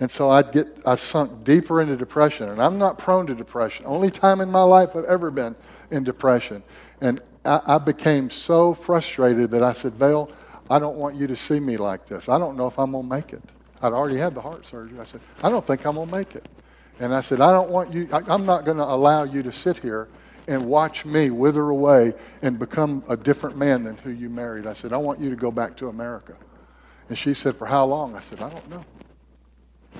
[0.00, 2.48] And so I'd get, I sunk deeper into depression.
[2.48, 3.84] And I'm not prone to depression.
[3.86, 5.54] Only time in my life I've ever been
[5.90, 6.62] in depression.
[7.00, 10.30] And I, I became so frustrated that I said, Vale,
[10.70, 12.28] I don't want you to see me like this.
[12.28, 13.42] I don't know if I'm going to make it.
[13.82, 14.98] I'd already had the heart surgery.
[14.98, 16.46] I said, I don't think I'm going to make it.
[16.98, 19.52] And I said, I don't want you, I, I'm not going to allow you to
[19.52, 20.08] sit here
[20.48, 24.66] and watch me wither away and become a different man than who you married.
[24.66, 26.34] I said, I want you to go back to America.
[27.10, 28.14] And she said, For how long?
[28.14, 28.84] I said, I don't know.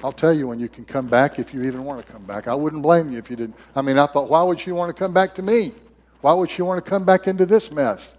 [0.03, 2.47] I'll tell you when you can come back if you even want to come back.
[2.47, 3.57] I wouldn't blame you if you didn't.
[3.75, 5.73] I mean, I thought, why would she want to come back to me?
[6.21, 8.15] Why would she want to come back into this mess?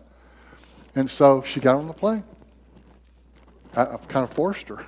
[0.94, 2.26] And so she got on the plane.
[3.76, 4.86] I, I kind of forced her.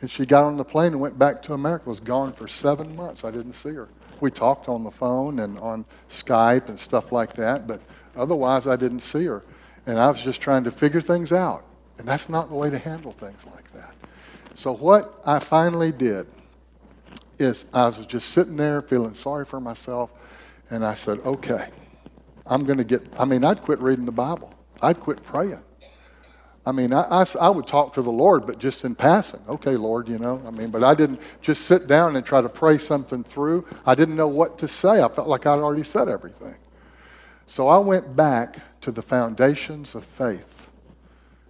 [0.00, 1.88] And she got on the plane and went back to America.
[1.88, 3.24] Was gone for seven months.
[3.24, 3.88] I didn't see her.
[4.20, 7.80] We talked on the phone and on Skype and stuff like that, but
[8.16, 9.44] otherwise I didn't see her.
[9.86, 11.64] And I was just trying to figure things out.
[11.98, 13.94] And that's not the way to handle things like that.
[14.54, 16.26] So what I finally did
[17.38, 20.10] is I was just sitting there feeling sorry for myself,
[20.70, 21.68] and I said, okay,
[22.46, 24.52] I'm going to get, I mean, I'd quit reading the Bible.
[24.82, 25.62] I'd quit praying.
[26.66, 29.40] I mean, I, I, I, would talk to the Lord, but just in passing.
[29.48, 32.48] Okay, Lord, you know, I mean, but I didn't just sit down and try to
[32.48, 33.66] pray something through.
[33.84, 35.02] I didn't know what to say.
[35.02, 36.54] I felt like I'd already said everything.
[37.46, 40.53] So I went back to the foundations of faith.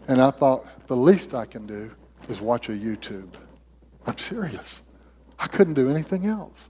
[0.09, 1.91] And I thought, the least I can do
[2.29, 3.29] is watch a YouTube.
[4.07, 4.83] I'm serious.
[5.39, 6.69] I couldn't do anything else.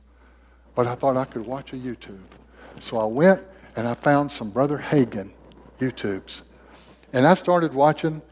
[0.75, 2.23] But I thought I could watch a YouTube.
[2.81, 3.41] So I went
[3.77, 5.31] and I found some Brother Hagin
[5.81, 6.43] YouTubes.
[7.13, 8.23] And I started watching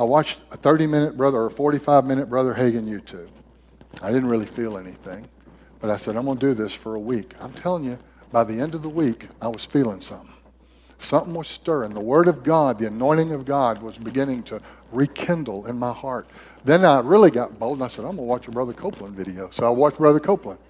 [0.00, 3.28] I watched a 30 minute brother or a 45 minute Brother Hagin YouTube.
[4.00, 5.28] I didn't really feel anything,
[5.78, 7.34] but I said, I'm going to do this for a week.
[7.38, 7.98] I'm telling you,
[8.32, 10.32] by the end of the week, I was feeling something.
[11.00, 11.90] Something was stirring.
[11.90, 14.60] The Word of God, the anointing of God was beginning to
[14.92, 16.28] rekindle in my heart.
[16.64, 19.16] Then I really got bold and I said, I'm going to watch a Brother Copeland
[19.16, 19.48] video.
[19.50, 20.60] So I watched Brother Copeland.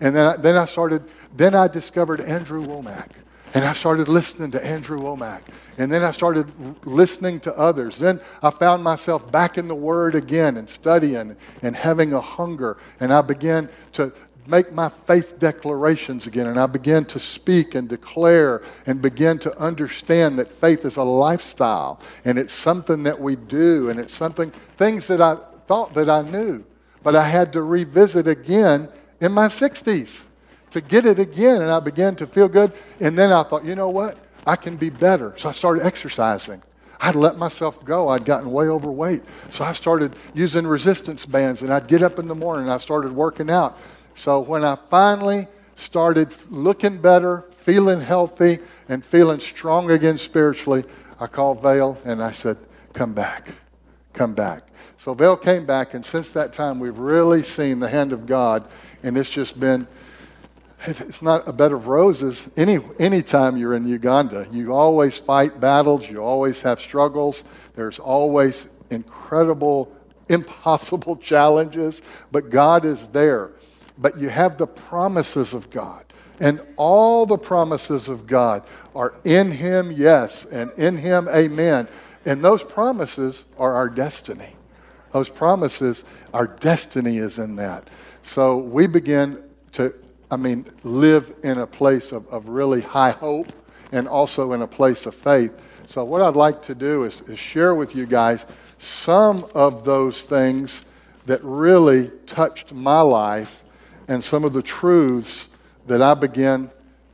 [0.00, 1.02] And then I, then I started,
[1.36, 3.08] then I discovered Andrew Wommack.
[3.52, 5.40] And I started listening to Andrew Wommack.
[5.76, 6.52] And then I started
[6.86, 7.98] listening to others.
[7.98, 12.76] Then I found myself back in the Word again and studying and having a hunger.
[13.00, 14.12] And I began to
[14.46, 16.46] make my faith declarations again.
[16.46, 21.02] And I began to speak and declare and begin to understand that faith is a
[21.02, 22.00] lifestyle.
[22.24, 23.90] And it's something that we do.
[23.90, 26.64] And it's something, things that I thought that I knew.
[27.02, 28.88] But I had to revisit again
[29.20, 30.24] in my 60s
[30.70, 32.72] to get it again, and I began to feel good.
[33.00, 34.18] And then I thought, you know what?
[34.46, 35.34] I can be better.
[35.36, 36.62] So I started exercising.
[37.00, 38.08] I'd let myself go.
[38.08, 39.22] I'd gotten way overweight.
[39.48, 42.78] So I started using resistance bands, and I'd get up in the morning and I
[42.78, 43.78] started working out.
[44.14, 50.84] So when I finally started looking better, feeling healthy, and feeling strong again spiritually,
[51.18, 52.56] I called Vale and I said,
[52.92, 53.52] Come back.
[54.12, 54.64] Come back.
[54.96, 58.68] So Vale came back, and since that time, we've really seen the hand of God,
[59.02, 59.86] and it's just been
[60.86, 64.46] it's not a bed of roses any anytime you're in Uganda.
[64.50, 67.44] You always fight battles, you always have struggles,
[67.74, 69.94] there's always incredible,
[70.28, 73.50] impossible challenges, but God is there.
[74.00, 76.04] But you have the promises of God.
[76.40, 81.86] And all the promises of God are in Him, yes, and in Him, amen.
[82.24, 84.56] And those promises are our destiny.
[85.12, 87.88] Those promises, our destiny is in that.
[88.22, 89.92] So we begin to
[90.30, 93.48] I mean, live in a place of, of really high hope
[93.90, 95.52] and also in a place of faith.
[95.86, 98.46] So, what I'd like to do is, is share with you guys
[98.78, 100.84] some of those things
[101.26, 103.59] that really touched my life
[104.10, 105.48] and some of the truths
[105.86, 106.68] that I begin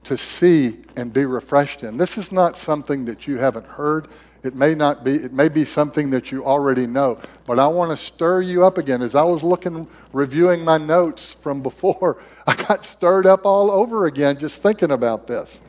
[0.04, 1.98] to see and be refreshed in.
[1.98, 4.09] This is not something that you haven't heard.
[4.42, 7.90] It may not be, it may be something that you already know, but I want
[7.90, 9.02] to stir you up again.
[9.02, 14.06] As I was looking, reviewing my notes from before, I got stirred up all over
[14.06, 15.61] again just thinking about this.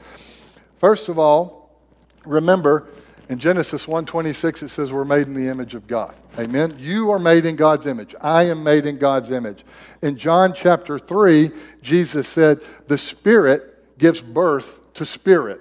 [0.80, 1.78] First of all,
[2.26, 2.88] remember
[3.30, 6.16] in Genesis 1:26 it says we're made in the image of God.
[6.40, 6.76] Amen.
[6.80, 8.16] You are made in God's image.
[8.22, 9.66] I am made in God's image.
[10.02, 15.60] In John chapter 3, Jesus said, "The spirit gives birth to spirit."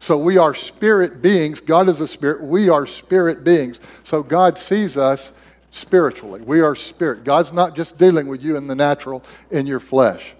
[0.00, 1.60] So we are spirit beings.
[1.60, 2.42] God is a spirit.
[2.42, 3.80] We are spirit beings.
[4.02, 5.32] So God sees us
[5.70, 6.40] spiritually.
[6.44, 7.24] We are spirit.
[7.24, 10.34] God's not just dealing with you in the natural, in your flesh.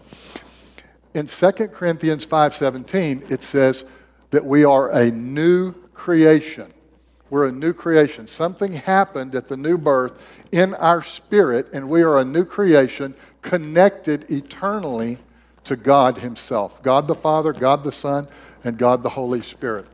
[1.14, 3.84] In 2 Corinthians 5:17, it says
[4.30, 6.72] that we are a new creation.
[7.28, 8.26] We're a new creation.
[8.26, 13.14] Something happened at the new birth in our spirit, and we are a new creation
[13.42, 15.18] connected eternally
[15.64, 16.82] to God Himself.
[16.82, 18.26] God the Father, God the Son,
[18.64, 19.86] and God the Holy Spirit.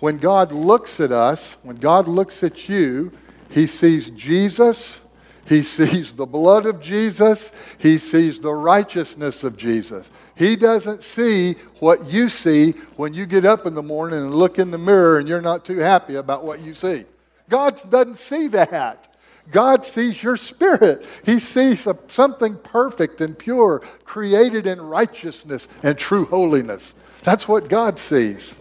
[0.00, 3.12] When God looks at us, when God looks at you,
[3.50, 5.00] he sees Jesus,
[5.48, 10.10] he sees the blood of Jesus, he sees the righteousness of Jesus.
[10.34, 14.58] He doesn't see what you see when you get up in the morning and look
[14.58, 17.06] in the mirror and you're not too happy about what you see.
[17.48, 19.08] God doesn't see that.
[19.50, 21.06] God sees your spirit.
[21.24, 26.92] He sees something perfect and pure, created in righteousness and true holiness.
[27.22, 28.54] That's what God sees.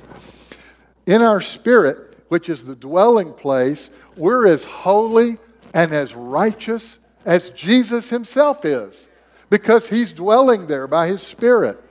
[1.05, 5.37] In our spirit, which is the dwelling place, we're as holy
[5.73, 9.07] and as righteous as Jesus himself is
[9.49, 11.83] because he's dwelling there by his spirit.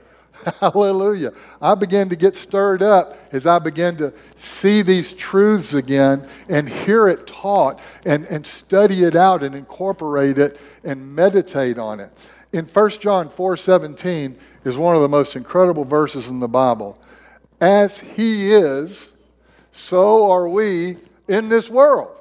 [0.59, 1.33] Hallelujah.
[1.61, 6.69] I began to get stirred up as I began to see these truths again and
[6.69, 12.11] hear it taught and, and study it out and incorporate it and meditate on it.
[12.53, 16.99] In 1 John 4 17, is one of the most incredible verses in the Bible.
[17.59, 19.09] As He is,
[19.71, 20.97] so are we
[21.27, 22.16] in this world.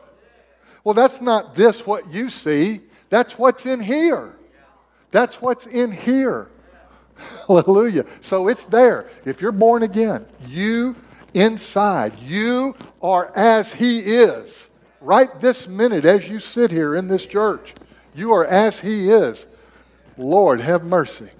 [0.87, 2.81] Well, that's not this what you see,
[3.11, 4.37] that's what's in here.
[5.11, 6.47] That's what's in here.
[7.49, 8.05] Hallelujah.
[8.21, 9.11] So it's there.
[9.25, 10.95] If you're born again, you
[11.35, 12.17] inside.
[12.21, 14.71] You are as He is.
[15.01, 17.75] Right this minute, as you sit here in this church,
[18.15, 19.47] you are as He is.
[20.17, 21.31] Lord, have mercy.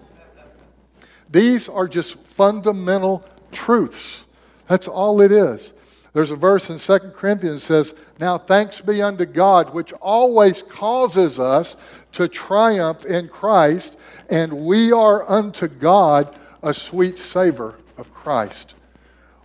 [1.31, 4.25] These are just fundamental truths.
[4.67, 5.73] That's all it is.
[6.15, 11.39] There's a verse in 2 Corinthians says, Now thanks be unto God, which always causes
[11.39, 11.77] us
[12.13, 13.97] to triumph in Christ,
[14.31, 18.75] and we are unto God a sweet savor of Christ.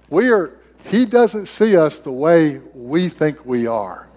[0.09, 4.07] We are, he doesn't see us the way we think we are.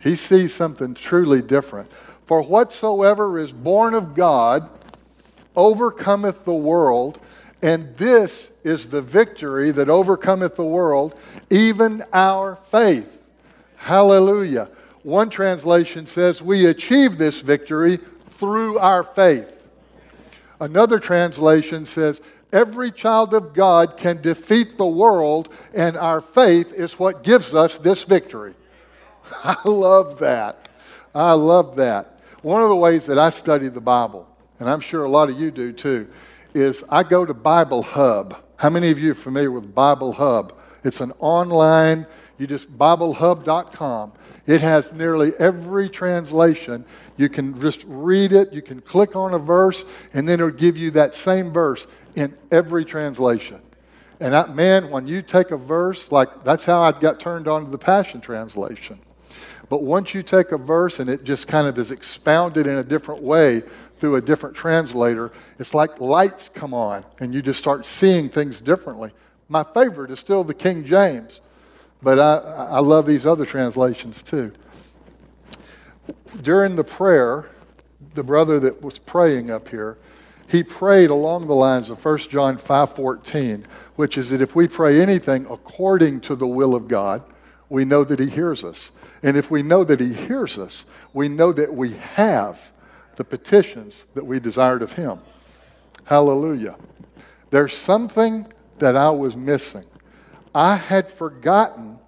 [0.00, 1.90] He sees something truly different.
[2.26, 4.68] For whatsoever is born of God
[5.54, 7.20] overcometh the world,
[7.62, 11.14] and this is the victory that overcometh the world,
[11.50, 13.21] even our faith.
[13.82, 14.68] Hallelujah.
[15.02, 17.98] One translation says, We achieve this victory
[18.30, 19.66] through our faith.
[20.60, 22.22] Another translation says,
[22.52, 27.76] Every child of God can defeat the world, and our faith is what gives us
[27.78, 28.54] this victory.
[29.44, 30.68] I love that.
[31.12, 32.20] I love that.
[32.42, 34.28] One of the ways that I study the Bible,
[34.60, 36.08] and I'm sure a lot of you do too,
[36.54, 38.36] is I go to Bible Hub.
[38.54, 40.56] How many of you are familiar with Bible Hub?
[40.84, 42.06] It's an online,
[42.42, 44.12] you just, BibleHub.com.
[44.46, 46.84] It has nearly every translation.
[47.16, 50.76] You can just read it, you can click on a verse, and then it'll give
[50.76, 51.86] you that same verse
[52.16, 53.62] in every translation.
[54.20, 57.64] And I, man, when you take a verse, like that's how I got turned on
[57.64, 58.98] to the Passion Translation.
[59.68, 62.84] But once you take a verse and it just kind of is expounded in a
[62.84, 63.62] different way
[63.98, 68.60] through a different translator, it's like lights come on and you just start seeing things
[68.60, 69.12] differently.
[69.48, 71.40] My favorite is still the King James,
[72.02, 74.52] but I, I love these other translations too.
[76.42, 77.50] During the prayer,
[78.14, 79.98] the brother that was praying up here,
[80.48, 83.64] he prayed along the lines of 1 John 5:14,
[83.96, 87.22] which is that if we pray anything according to the will of God,
[87.68, 88.90] we know that he hears us.
[89.22, 90.84] And if we know that he hears us,
[91.14, 92.60] we know that we have
[93.16, 95.20] the petitions that we desired of him.
[96.04, 96.76] Hallelujah.
[97.50, 98.46] There's something
[98.78, 99.84] that I was missing.
[100.54, 101.98] I had forgotten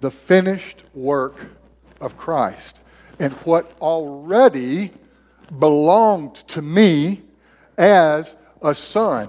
[0.00, 1.36] the finished work
[2.00, 2.80] of Christ
[3.18, 4.90] and what already
[5.58, 7.22] belonged to me
[7.76, 9.28] as a son.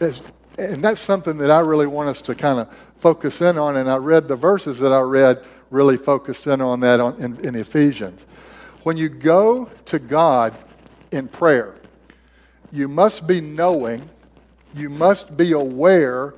[0.00, 3.76] And that's something that I really want us to kind of focus in on.
[3.76, 7.38] And I read the verses that I read really focused in on that on, in,
[7.44, 8.26] in Ephesians.
[8.82, 10.54] When you go to God
[11.10, 11.74] in prayer,
[12.70, 14.08] you must be knowing,
[14.74, 16.34] you must be aware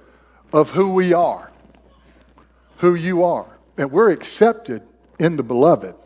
[0.55, 1.51] of who we are,
[2.79, 3.59] who you are.
[3.77, 4.83] And we're accepted
[5.19, 5.97] in the beloved.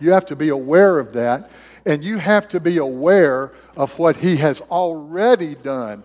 [0.00, 1.50] You have to be aware of that,
[1.84, 6.02] and you have to be aware of what He has already done.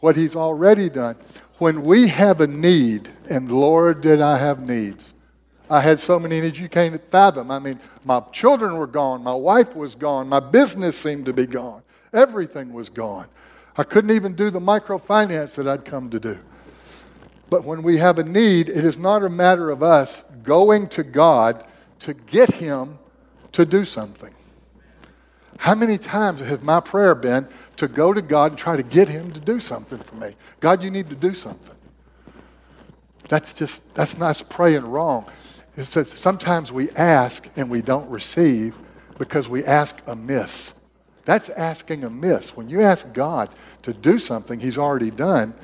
[0.00, 1.14] What He's already done.
[1.58, 5.14] When we have a need, and Lord, did I have needs.
[5.70, 7.52] I had so many needs you can't fathom.
[7.52, 11.46] I mean, my children were gone, my wife was gone, my business seemed to be
[11.46, 11.82] gone,
[12.12, 13.28] everything was gone.
[13.76, 16.36] I couldn't even do the microfinance that I'd come to do.
[17.50, 21.02] But when we have a need, it is not a matter of us going to
[21.02, 21.64] God
[22.00, 22.98] to get Him
[23.52, 24.32] to do something.
[25.58, 27.46] How many times has my prayer been
[27.76, 30.34] to go to God and try to get Him to do something for me?
[30.60, 31.76] God, you need to do something.
[33.28, 35.26] That's just, that's not praying wrong.
[35.76, 38.74] It says sometimes we ask and we don't receive
[39.18, 40.72] because we ask amiss.
[41.30, 42.56] That's asking amiss.
[42.56, 43.50] When you ask God
[43.82, 45.54] to do something He's already done,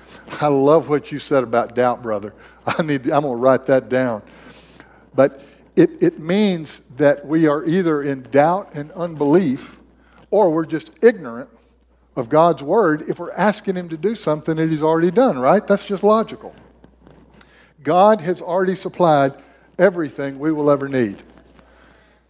[0.41, 2.35] I love what you said about doubt, brother.
[2.67, 4.23] I need, I'm going to write that down.
[5.13, 5.43] But
[5.75, 9.77] it, it means that we are either in doubt and unbelief
[10.31, 11.51] or we're just ignorant
[12.15, 15.67] of God's word if we're asking Him to do something that He's already done, right?
[15.67, 16.55] That's just logical.
[17.83, 19.35] God has already supplied
[19.81, 21.21] everything we will ever need.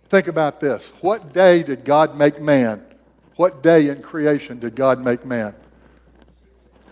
[0.09, 0.91] Think about this.
[1.03, 2.83] What day did God make man?
[3.37, 5.55] What day in creation did God make man?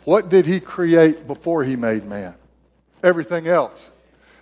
[0.04, 2.34] What did he create before he made man?
[3.02, 3.90] Everything else.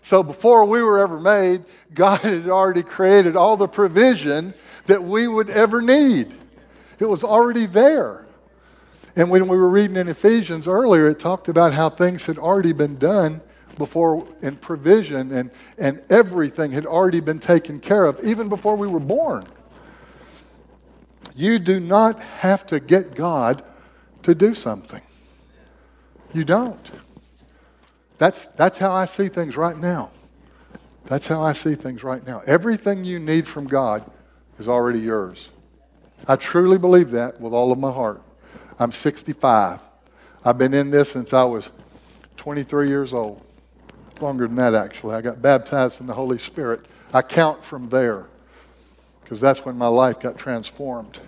[0.02, 4.52] So before we were ever made, God had already created all the provision
[4.86, 6.34] that we would ever need.
[6.98, 8.26] It was already there.
[9.14, 12.72] And when we were reading in Ephesians earlier, it talked about how things had already
[12.72, 13.40] been done
[13.78, 18.88] before in provision and, and everything had already been taken care of, even before we
[18.88, 19.44] were born.
[21.34, 23.62] You do not have to get God
[24.22, 25.02] to do something.
[26.32, 26.90] You don't.
[28.18, 30.10] That's, that's how I see things right now.
[31.06, 32.42] That's how I see things right now.
[32.46, 34.08] Everything you need from God
[34.58, 35.50] is already yours.
[36.28, 38.22] I truly believe that with all of my heart.
[38.78, 39.80] I'm 65.
[40.44, 41.70] I've been in this since I was
[42.36, 43.44] 23 years old.
[44.20, 45.16] longer than that, actually.
[45.16, 46.86] I got baptized in the Holy Spirit.
[47.12, 48.26] I count from there
[49.32, 51.18] because that's when my life got transformed.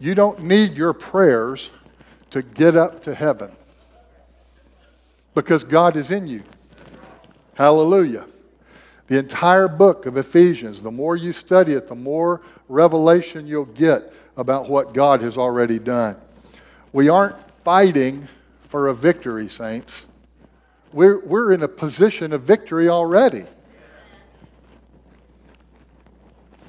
[0.00, 1.70] You don't need your prayers
[2.30, 3.52] to get up to heaven
[5.36, 6.42] because God is in you.
[7.54, 8.26] Hallelujah.
[9.06, 14.12] The entire book of Ephesians, the more you study it, the more revelation you'll get
[14.36, 16.16] about what God has already done.
[16.92, 18.26] We aren't fighting
[18.62, 20.06] for a victory, saints.
[20.92, 23.44] We're, we're in a position of victory already.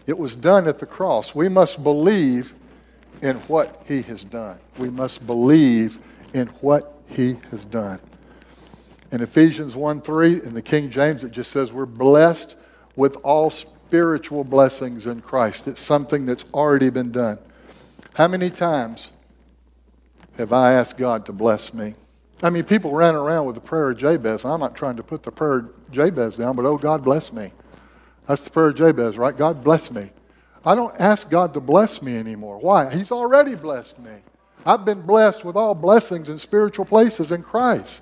[0.08, 1.36] It was done at the cross.
[1.36, 2.53] We must believe
[3.22, 4.58] in what he has done.
[4.80, 5.99] We must believe
[6.34, 7.99] in what he has done.
[9.12, 12.55] In Ephesians 1 3, in the King James, it just says we're blessed
[12.95, 15.68] with all spiritual blessings in Christ.
[15.68, 17.38] It's something that's already been done.
[18.14, 19.12] How many times
[20.38, 21.95] have I asked God to bless me?
[22.43, 24.45] I mean, people ran around with the prayer of Jabez.
[24.45, 27.51] I'm not trying to put the prayer of Jabez down, but oh, God bless me.
[28.28, 29.36] That's the prayer of Jabez, right?
[29.36, 30.11] God bless me.
[30.65, 32.57] I don't ask God to bless me anymore.
[32.59, 32.93] Why?
[32.93, 34.11] He's already blessed me.
[34.65, 38.01] I've been blessed with all blessings in spiritual places in Christ.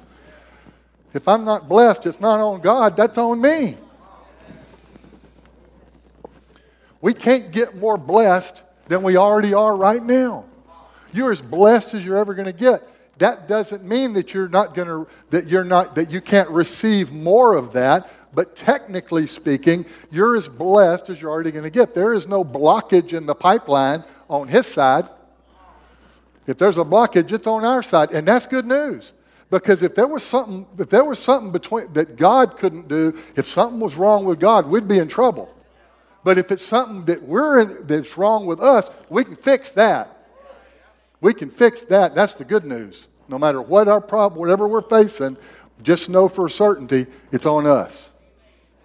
[1.14, 3.78] If I'm not blessed, it's not on God, that's on me.
[7.02, 10.46] We can't get more blessed than we already are right now.
[11.14, 12.82] You're as blessed as you're ever going to get.
[13.20, 17.14] That doesn't mean that you're not going to that you're not that you can't receive
[17.14, 21.94] more of that, but technically speaking, you're as blessed as you're already going to get.
[21.94, 25.10] There is no blockage in the pipeline on his side.
[26.46, 29.14] If there's a blockage, it's on our side, and that's good news.
[29.50, 33.48] Because if there was something, if there was something between that God couldn't do, if
[33.48, 35.52] something was wrong with God, we'd be in trouble.
[36.24, 40.28] But if it's something that we're in, that's wrong with us, we can fix that.
[41.22, 42.16] We can fix that.
[42.16, 43.08] That's the good news.
[43.28, 45.38] No matter what our problem, whatever we're facing,
[45.82, 48.10] just know for certainty it's on us,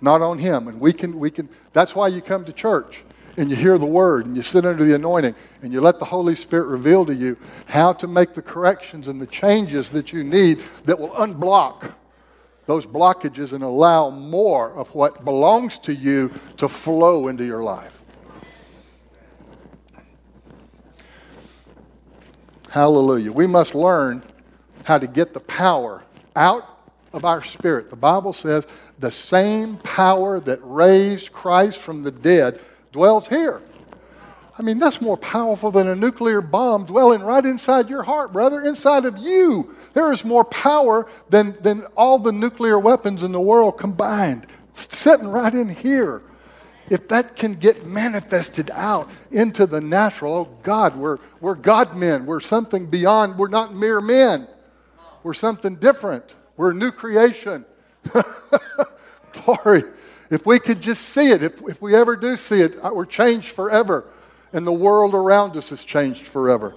[0.00, 0.68] not on Him.
[0.68, 1.48] And we can, we can.
[1.72, 3.02] That's why you come to church
[3.36, 6.04] and you hear the word and you sit under the anointing and you let the
[6.04, 7.36] Holy Spirit reveal to you
[7.66, 11.94] how to make the corrections and the changes that you need that will unblock
[12.66, 18.00] those blockages and allow more of what belongs to you to flow into your life.
[22.70, 23.32] Hallelujah.
[23.32, 24.22] We must learn
[24.84, 26.04] how to get the power
[26.36, 26.78] out
[27.12, 27.90] of our spirit.
[27.90, 28.66] The Bible says
[29.00, 32.60] the same power that raised Christ from the dead
[32.92, 33.62] dwells here.
[34.58, 38.60] I mean, that's more powerful than a nuclear bomb dwelling right inside your heart, brother,
[38.60, 39.74] inside of you.
[39.94, 45.28] There is more power than, than all the nuclear weapons in the world combined, sitting
[45.28, 46.22] right in here.
[46.90, 52.26] If that can get manifested out into the natural, oh God, we're, we're God men.
[52.26, 54.46] We're something beyond, we're not mere men.
[55.22, 56.34] We're something different.
[56.58, 57.64] We're a new creation.
[59.32, 59.84] Glory.
[60.30, 63.48] If we could just see it, if, if we ever do see it, we're changed
[63.48, 64.06] forever.
[64.52, 66.74] And the world around us is changed forever.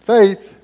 [0.00, 0.56] Faith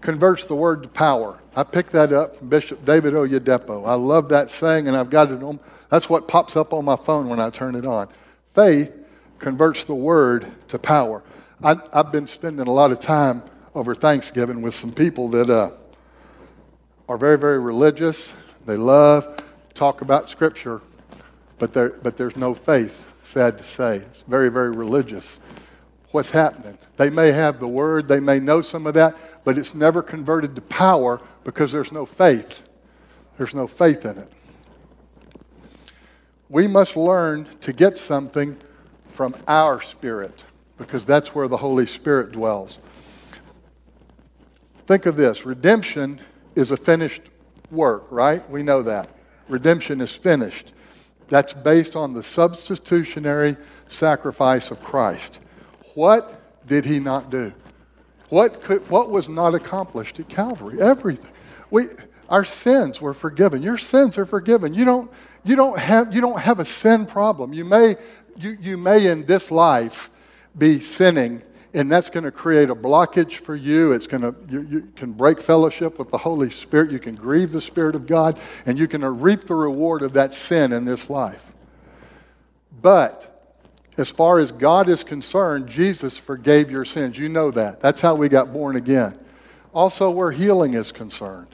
[0.00, 1.38] converts the word to power.
[1.54, 3.86] I picked that up from Bishop David Oyedepo.
[3.86, 5.60] I love that saying, and I've got it on.
[5.90, 8.08] That's what pops up on my phone when I turn it on.
[8.54, 8.92] Faith
[9.38, 11.22] converts the word to power.
[11.62, 13.42] I, have been spending a lot of time
[13.74, 15.72] over Thanksgiving with some people that uh,
[17.10, 18.32] are very, very religious.
[18.66, 19.42] They love
[19.74, 20.80] talk about Scripture,
[21.58, 23.96] but, there, but there's no faith, sad to say.
[23.96, 25.40] It's very, very religious.
[26.12, 26.78] What's happening?
[26.98, 30.54] They may have the Word, they may know some of that, but it's never converted
[30.54, 32.62] to power because there's no faith.
[33.38, 34.32] There's no faith in it.
[36.48, 38.56] We must learn to get something
[39.08, 40.44] from our spirit
[40.78, 42.78] because that's where the Holy Spirit dwells.
[44.86, 46.20] Think of this redemption
[46.54, 47.22] is a finished
[47.70, 48.48] work, right?
[48.50, 49.10] We know that.
[49.48, 50.72] Redemption is finished.
[51.28, 53.56] That's based on the substitutionary
[53.88, 55.40] sacrifice of Christ.
[55.94, 57.52] What did he not do?
[58.28, 60.80] What, could, what was not accomplished at Calvary?
[60.80, 61.30] Everything.
[61.70, 61.86] We,
[62.28, 63.62] our sins were forgiven.
[63.62, 64.72] Your sins are forgiven.
[64.72, 65.10] You don't,
[65.44, 67.52] you don't, have, you don't have a sin problem.
[67.52, 67.96] You may,
[68.36, 70.10] you, you may in this life
[70.56, 71.42] be sinning
[71.72, 73.92] and that's going to create a blockage for you.
[73.92, 76.90] It's going to, you, you, can break fellowship with the Holy Spirit.
[76.90, 80.34] You can grieve the Spirit of God, and you can reap the reward of that
[80.34, 81.44] sin in this life.
[82.82, 83.26] But
[83.96, 87.18] as far as God is concerned, Jesus forgave your sins.
[87.18, 87.80] You know that.
[87.80, 89.18] That's how we got born again.
[89.72, 91.48] Also, where healing is concerned.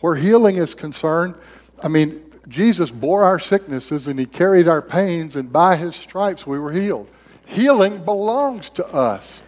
[0.00, 1.36] Where healing is concerned,
[1.82, 6.46] I mean, Jesus bore our sicknesses and he carried our pains, and by his stripes
[6.46, 7.08] we were healed.
[7.46, 9.42] Healing belongs to us.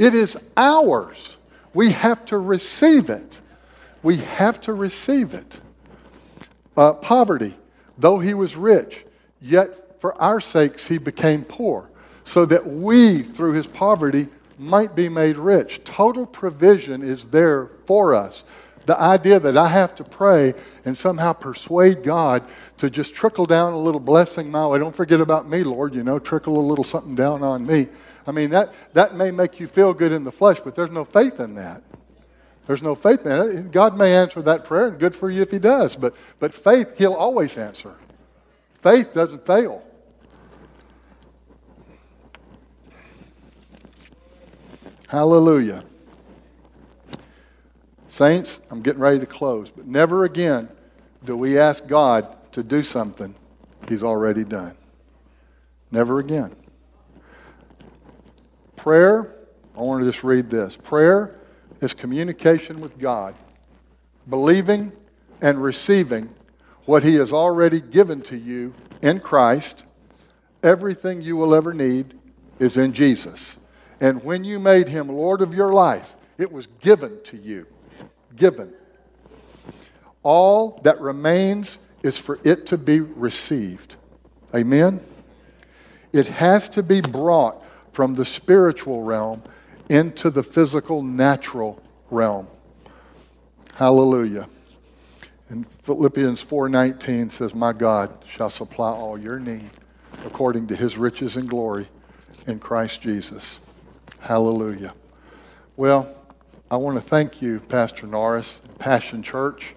[0.00, 1.36] It is ours.
[1.74, 3.40] We have to receive it.
[4.02, 5.60] we have to receive it.
[6.74, 7.54] Uh, poverty,
[7.98, 9.04] though he was rich,
[9.42, 11.90] yet for our sakes he became poor,
[12.24, 14.28] so that we, through his poverty,
[14.58, 15.84] might be made rich.
[15.84, 18.44] Total provision is there for us.
[18.86, 20.54] The idea that I have to pray
[20.86, 22.42] and somehow persuade God
[22.78, 24.78] to just trickle down a little blessing my way.
[24.78, 27.88] Don't forget about me, Lord, you know, trickle a little something down on me.
[28.26, 31.04] I mean, that, that may make you feel good in the flesh, but there's no
[31.04, 31.82] faith in that.
[32.66, 33.72] There's no faith in it.
[33.72, 36.98] God may answer that prayer, and good for you if He does, but, but faith,
[36.98, 37.94] He'll always answer.
[38.80, 39.82] Faith doesn't fail.
[45.08, 45.84] Hallelujah.
[48.08, 50.68] Saints, I'm getting ready to close, but never again
[51.24, 53.34] do we ask God to do something
[53.88, 54.76] He's already done.
[55.90, 56.54] Never again.
[58.80, 59.36] Prayer,
[59.76, 60.74] I want to just read this.
[60.74, 61.38] Prayer
[61.82, 63.34] is communication with God,
[64.30, 64.90] believing
[65.42, 66.34] and receiving
[66.86, 68.72] what He has already given to you
[69.02, 69.84] in Christ.
[70.62, 72.18] Everything you will ever need
[72.58, 73.58] is in Jesus.
[74.00, 77.66] And when you made Him Lord of your life, it was given to you
[78.34, 78.72] given.
[80.22, 83.96] All that remains is for it to be received.
[84.54, 85.00] Amen?
[86.14, 87.62] It has to be brought
[88.00, 89.42] from the spiritual realm
[89.90, 91.78] into the physical, natural
[92.10, 92.46] realm.
[93.74, 94.48] Hallelujah.
[95.50, 99.68] And Philippians 4:19 says, "My God shall supply all your need
[100.24, 101.90] according to his riches and glory
[102.46, 103.60] in Christ Jesus."
[104.20, 104.94] Hallelujah.
[105.76, 106.08] Well,
[106.70, 109.74] I want to thank you, Pastor Norris, Passion Church,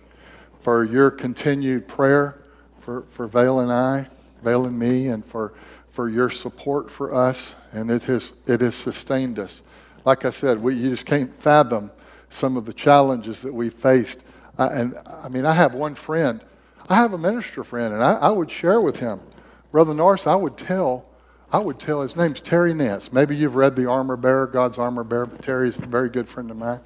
[0.61, 2.35] for your continued prayer
[2.79, 4.07] for, for Vale and I,
[4.41, 5.51] Vale and me, and for,
[5.93, 7.55] for your support for us.
[7.71, 9.61] And it has, it has sustained us.
[10.03, 11.91] Like I said, we, you just can't fathom
[12.29, 14.19] some of the challenges that we faced.
[14.57, 16.41] And I mean, I have one friend.
[16.89, 19.21] I have a minister friend, and I, I would share with him.
[19.71, 21.05] Brother Norris, I would tell
[21.53, 23.13] I would tell his name's Terry Nance.
[23.13, 26.49] Maybe you've read The Armor Bearer, God's Armor Bearer, but Terry's a very good friend
[26.49, 26.79] of mine.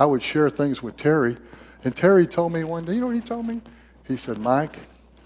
[0.00, 1.36] I would share things with Terry.
[1.84, 3.60] And Terry told me one day, you know what he told me?
[4.08, 4.76] He said, Mike,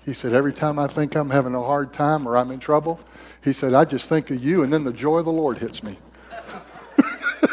[0.05, 3.01] he said, every time I think I'm having a hard time or I'm in trouble,
[3.43, 5.83] he said, I just think of you, and then the joy of the Lord hits
[5.83, 5.99] me.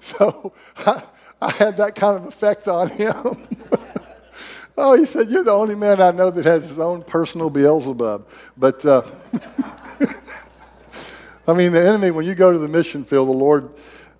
[0.00, 1.02] so I,
[1.40, 3.48] I had that kind of effect on him.
[4.80, 8.28] Oh, he said, You're the only man I know that has his own personal Beelzebub.
[8.56, 9.02] But, uh,
[11.48, 13.70] I mean, the enemy, when you go to the mission field, the Lord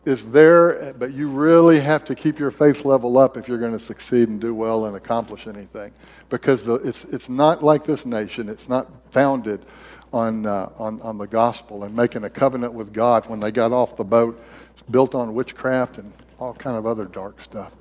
[0.05, 3.73] is there, but you really have to keep your faith level up if you're going
[3.73, 5.93] to succeed and do well and accomplish anything.
[6.29, 9.65] Because the, it's, it's not like this nation, it's not founded
[10.13, 13.73] on, uh, on, on the gospel and making a covenant with God when they got
[13.73, 14.43] off the boat.
[14.91, 17.75] Built on witchcraft and all kind of other dark stuff.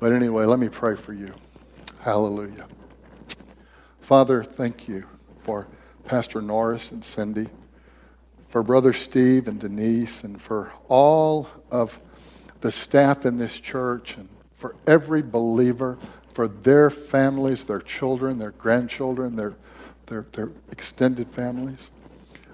[0.00, 1.32] But anyway, let me pray for you.
[2.00, 2.66] Hallelujah.
[4.00, 5.04] Father, thank you
[5.38, 5.66] for
[6.04, 7.48] Pastor Norris and Cindy,
[8.48, 12.00] for Brother Steve and Denise, and for all of
[12.60, 15.98] the staff in this church, and for every believer,
[16.32, 19.54] for their families, their children, their grandchildren, their,
[20.06, 21.90] their, their extended families.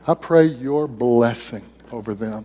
[0.07, 2.45] I pray your blessing over them.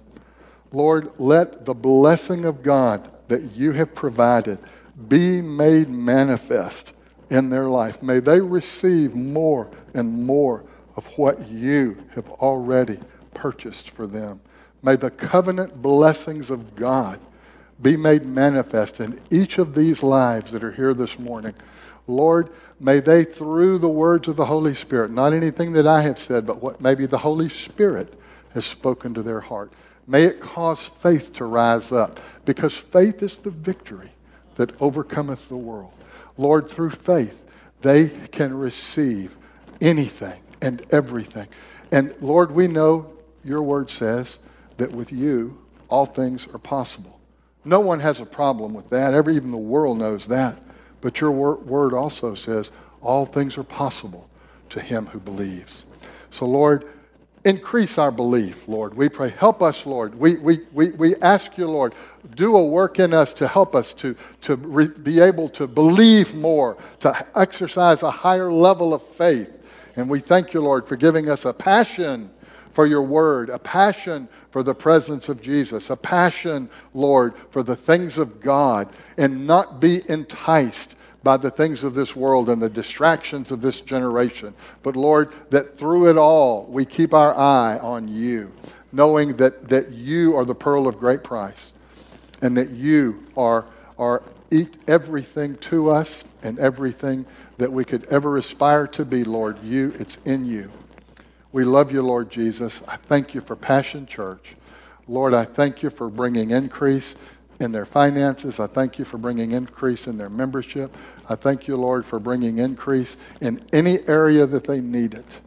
[0.71, 4.59] Lord, let the blessing of God that you have provided
[5.07, 6.93] be made manifest
[7.29, 8.01] in their life.
[8.03, 10.63] May they receive more and more
[10.95, 12.99] of what you have already
[13.39, 14.41] purchased for them.
[14.83, 17.19] May the covenant blessings of God
[17.81, 21.53] be made manifest in each of these lives that are here this morning.
[22.05, 26.19] Lord, may they, through the words of the Holy Spirit, not anything that I have
[26.19, 28.13] said, but what maybe the Holy Spirit
[28.53, 29.71] has spoken to their heart,
[30.05, 34.11] may it cause faith to rise up, because faith is the victory
[34.55, 35.93] that overcometh the world.
[36.37, 37.45] Lord, through faith,
[37.81, 39.37] they can receive
[39.79, 41.47] anything and everything.
[41.91, 43.13] And Lord, we know
[43.49, 44.39] your word says
[44.77, 45.57] that with you,
[45.89, 47.19] all things are possible.
[47.65, 49.13] No one has a problem with that.
[49.13, 50.61] Every, even the world knows that.
[51.01, 52.71] But your word also says
[53.01, 54.29] all things are possible
[54.69, 55.85] to him who believes.
[56.29, 56.85] So, Lord,
[57.45, 58.93] Increase our belief, Lord.
[58.93, 59.29] We pray.
[59.29, 60.13] Help us, Lord.
[60.13, 61.93] We, we, we, we ask you, Lord,
[62.35, 66.35] do a work in us to help us to, to re- be able to believe
[66.35, 69.55] more, to exercise a higher level of faith.
[69.95, 72.29] And we thank you, Lord, for giving us a passion
[72.79, 77.75] for your word, a passion for the presence of Jesus, a passion, Lord, for the
[77.75, 82.69] things of God, and not be enticed by the things of this world and the
[82.69, 84.53] distractions of this generation.
[84.81, 88.53] But Lord, that through it all, we keep our eye on you,
[88.93, 91.73] knowing that, that you are the pearl of great price.
[92.41, 93.65] and that you are,
[93.97, 97.25] are eat everything to us and everything
[97.57, 99.61] that we could ever aspire to be, Lord.
[99.63, 100.71] You, it's in you.
[101.51, 102.81] We love you, Lord Jesus.
[102.87, 104.55] I thank you for Passion Church.
[105.07, 107.15] Lord, I thank you for bringing increase
[107.59, 108.59] in their finances.
[108.59, 110.95] I thank you for bringing increase in their membership.
[111.27, 115.39] I thank you, Lord, for bringing increase in any area that they need it.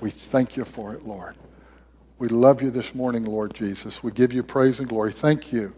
[0.00, 1.36] We thank you for it, Lord.
[2.18, 4.02] We love you this morning, Lord Jesus.
[4.02, 5.12] We give you praise and glory.
[5.12, 5.72] Thank you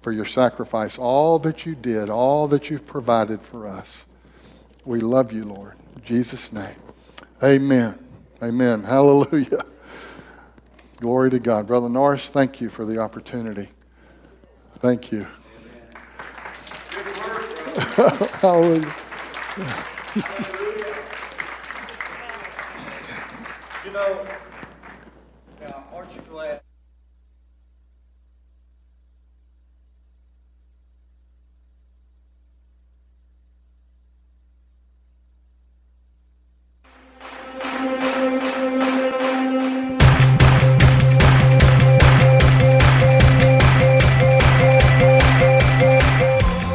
[0.00, 4.04] for your sacrifice, all that you did, all that you've provided for us.
[4.84, 5.74] We love you, Lord.
[5.96, 6.76] In Jesus' name.
[7.42, 8.07] Amen.
[8.42, 8.84] Amen.
[8.84, 9.64] Hallelujah.
[10.98, 11.66] Glory to God.
[11.66, 13.68] Brother Norris, thank you for the opportunity.
[14.78, 15.26] Thank you.
[18.40, 18.94] Hallelujah.
[23.84, 24.26] You know,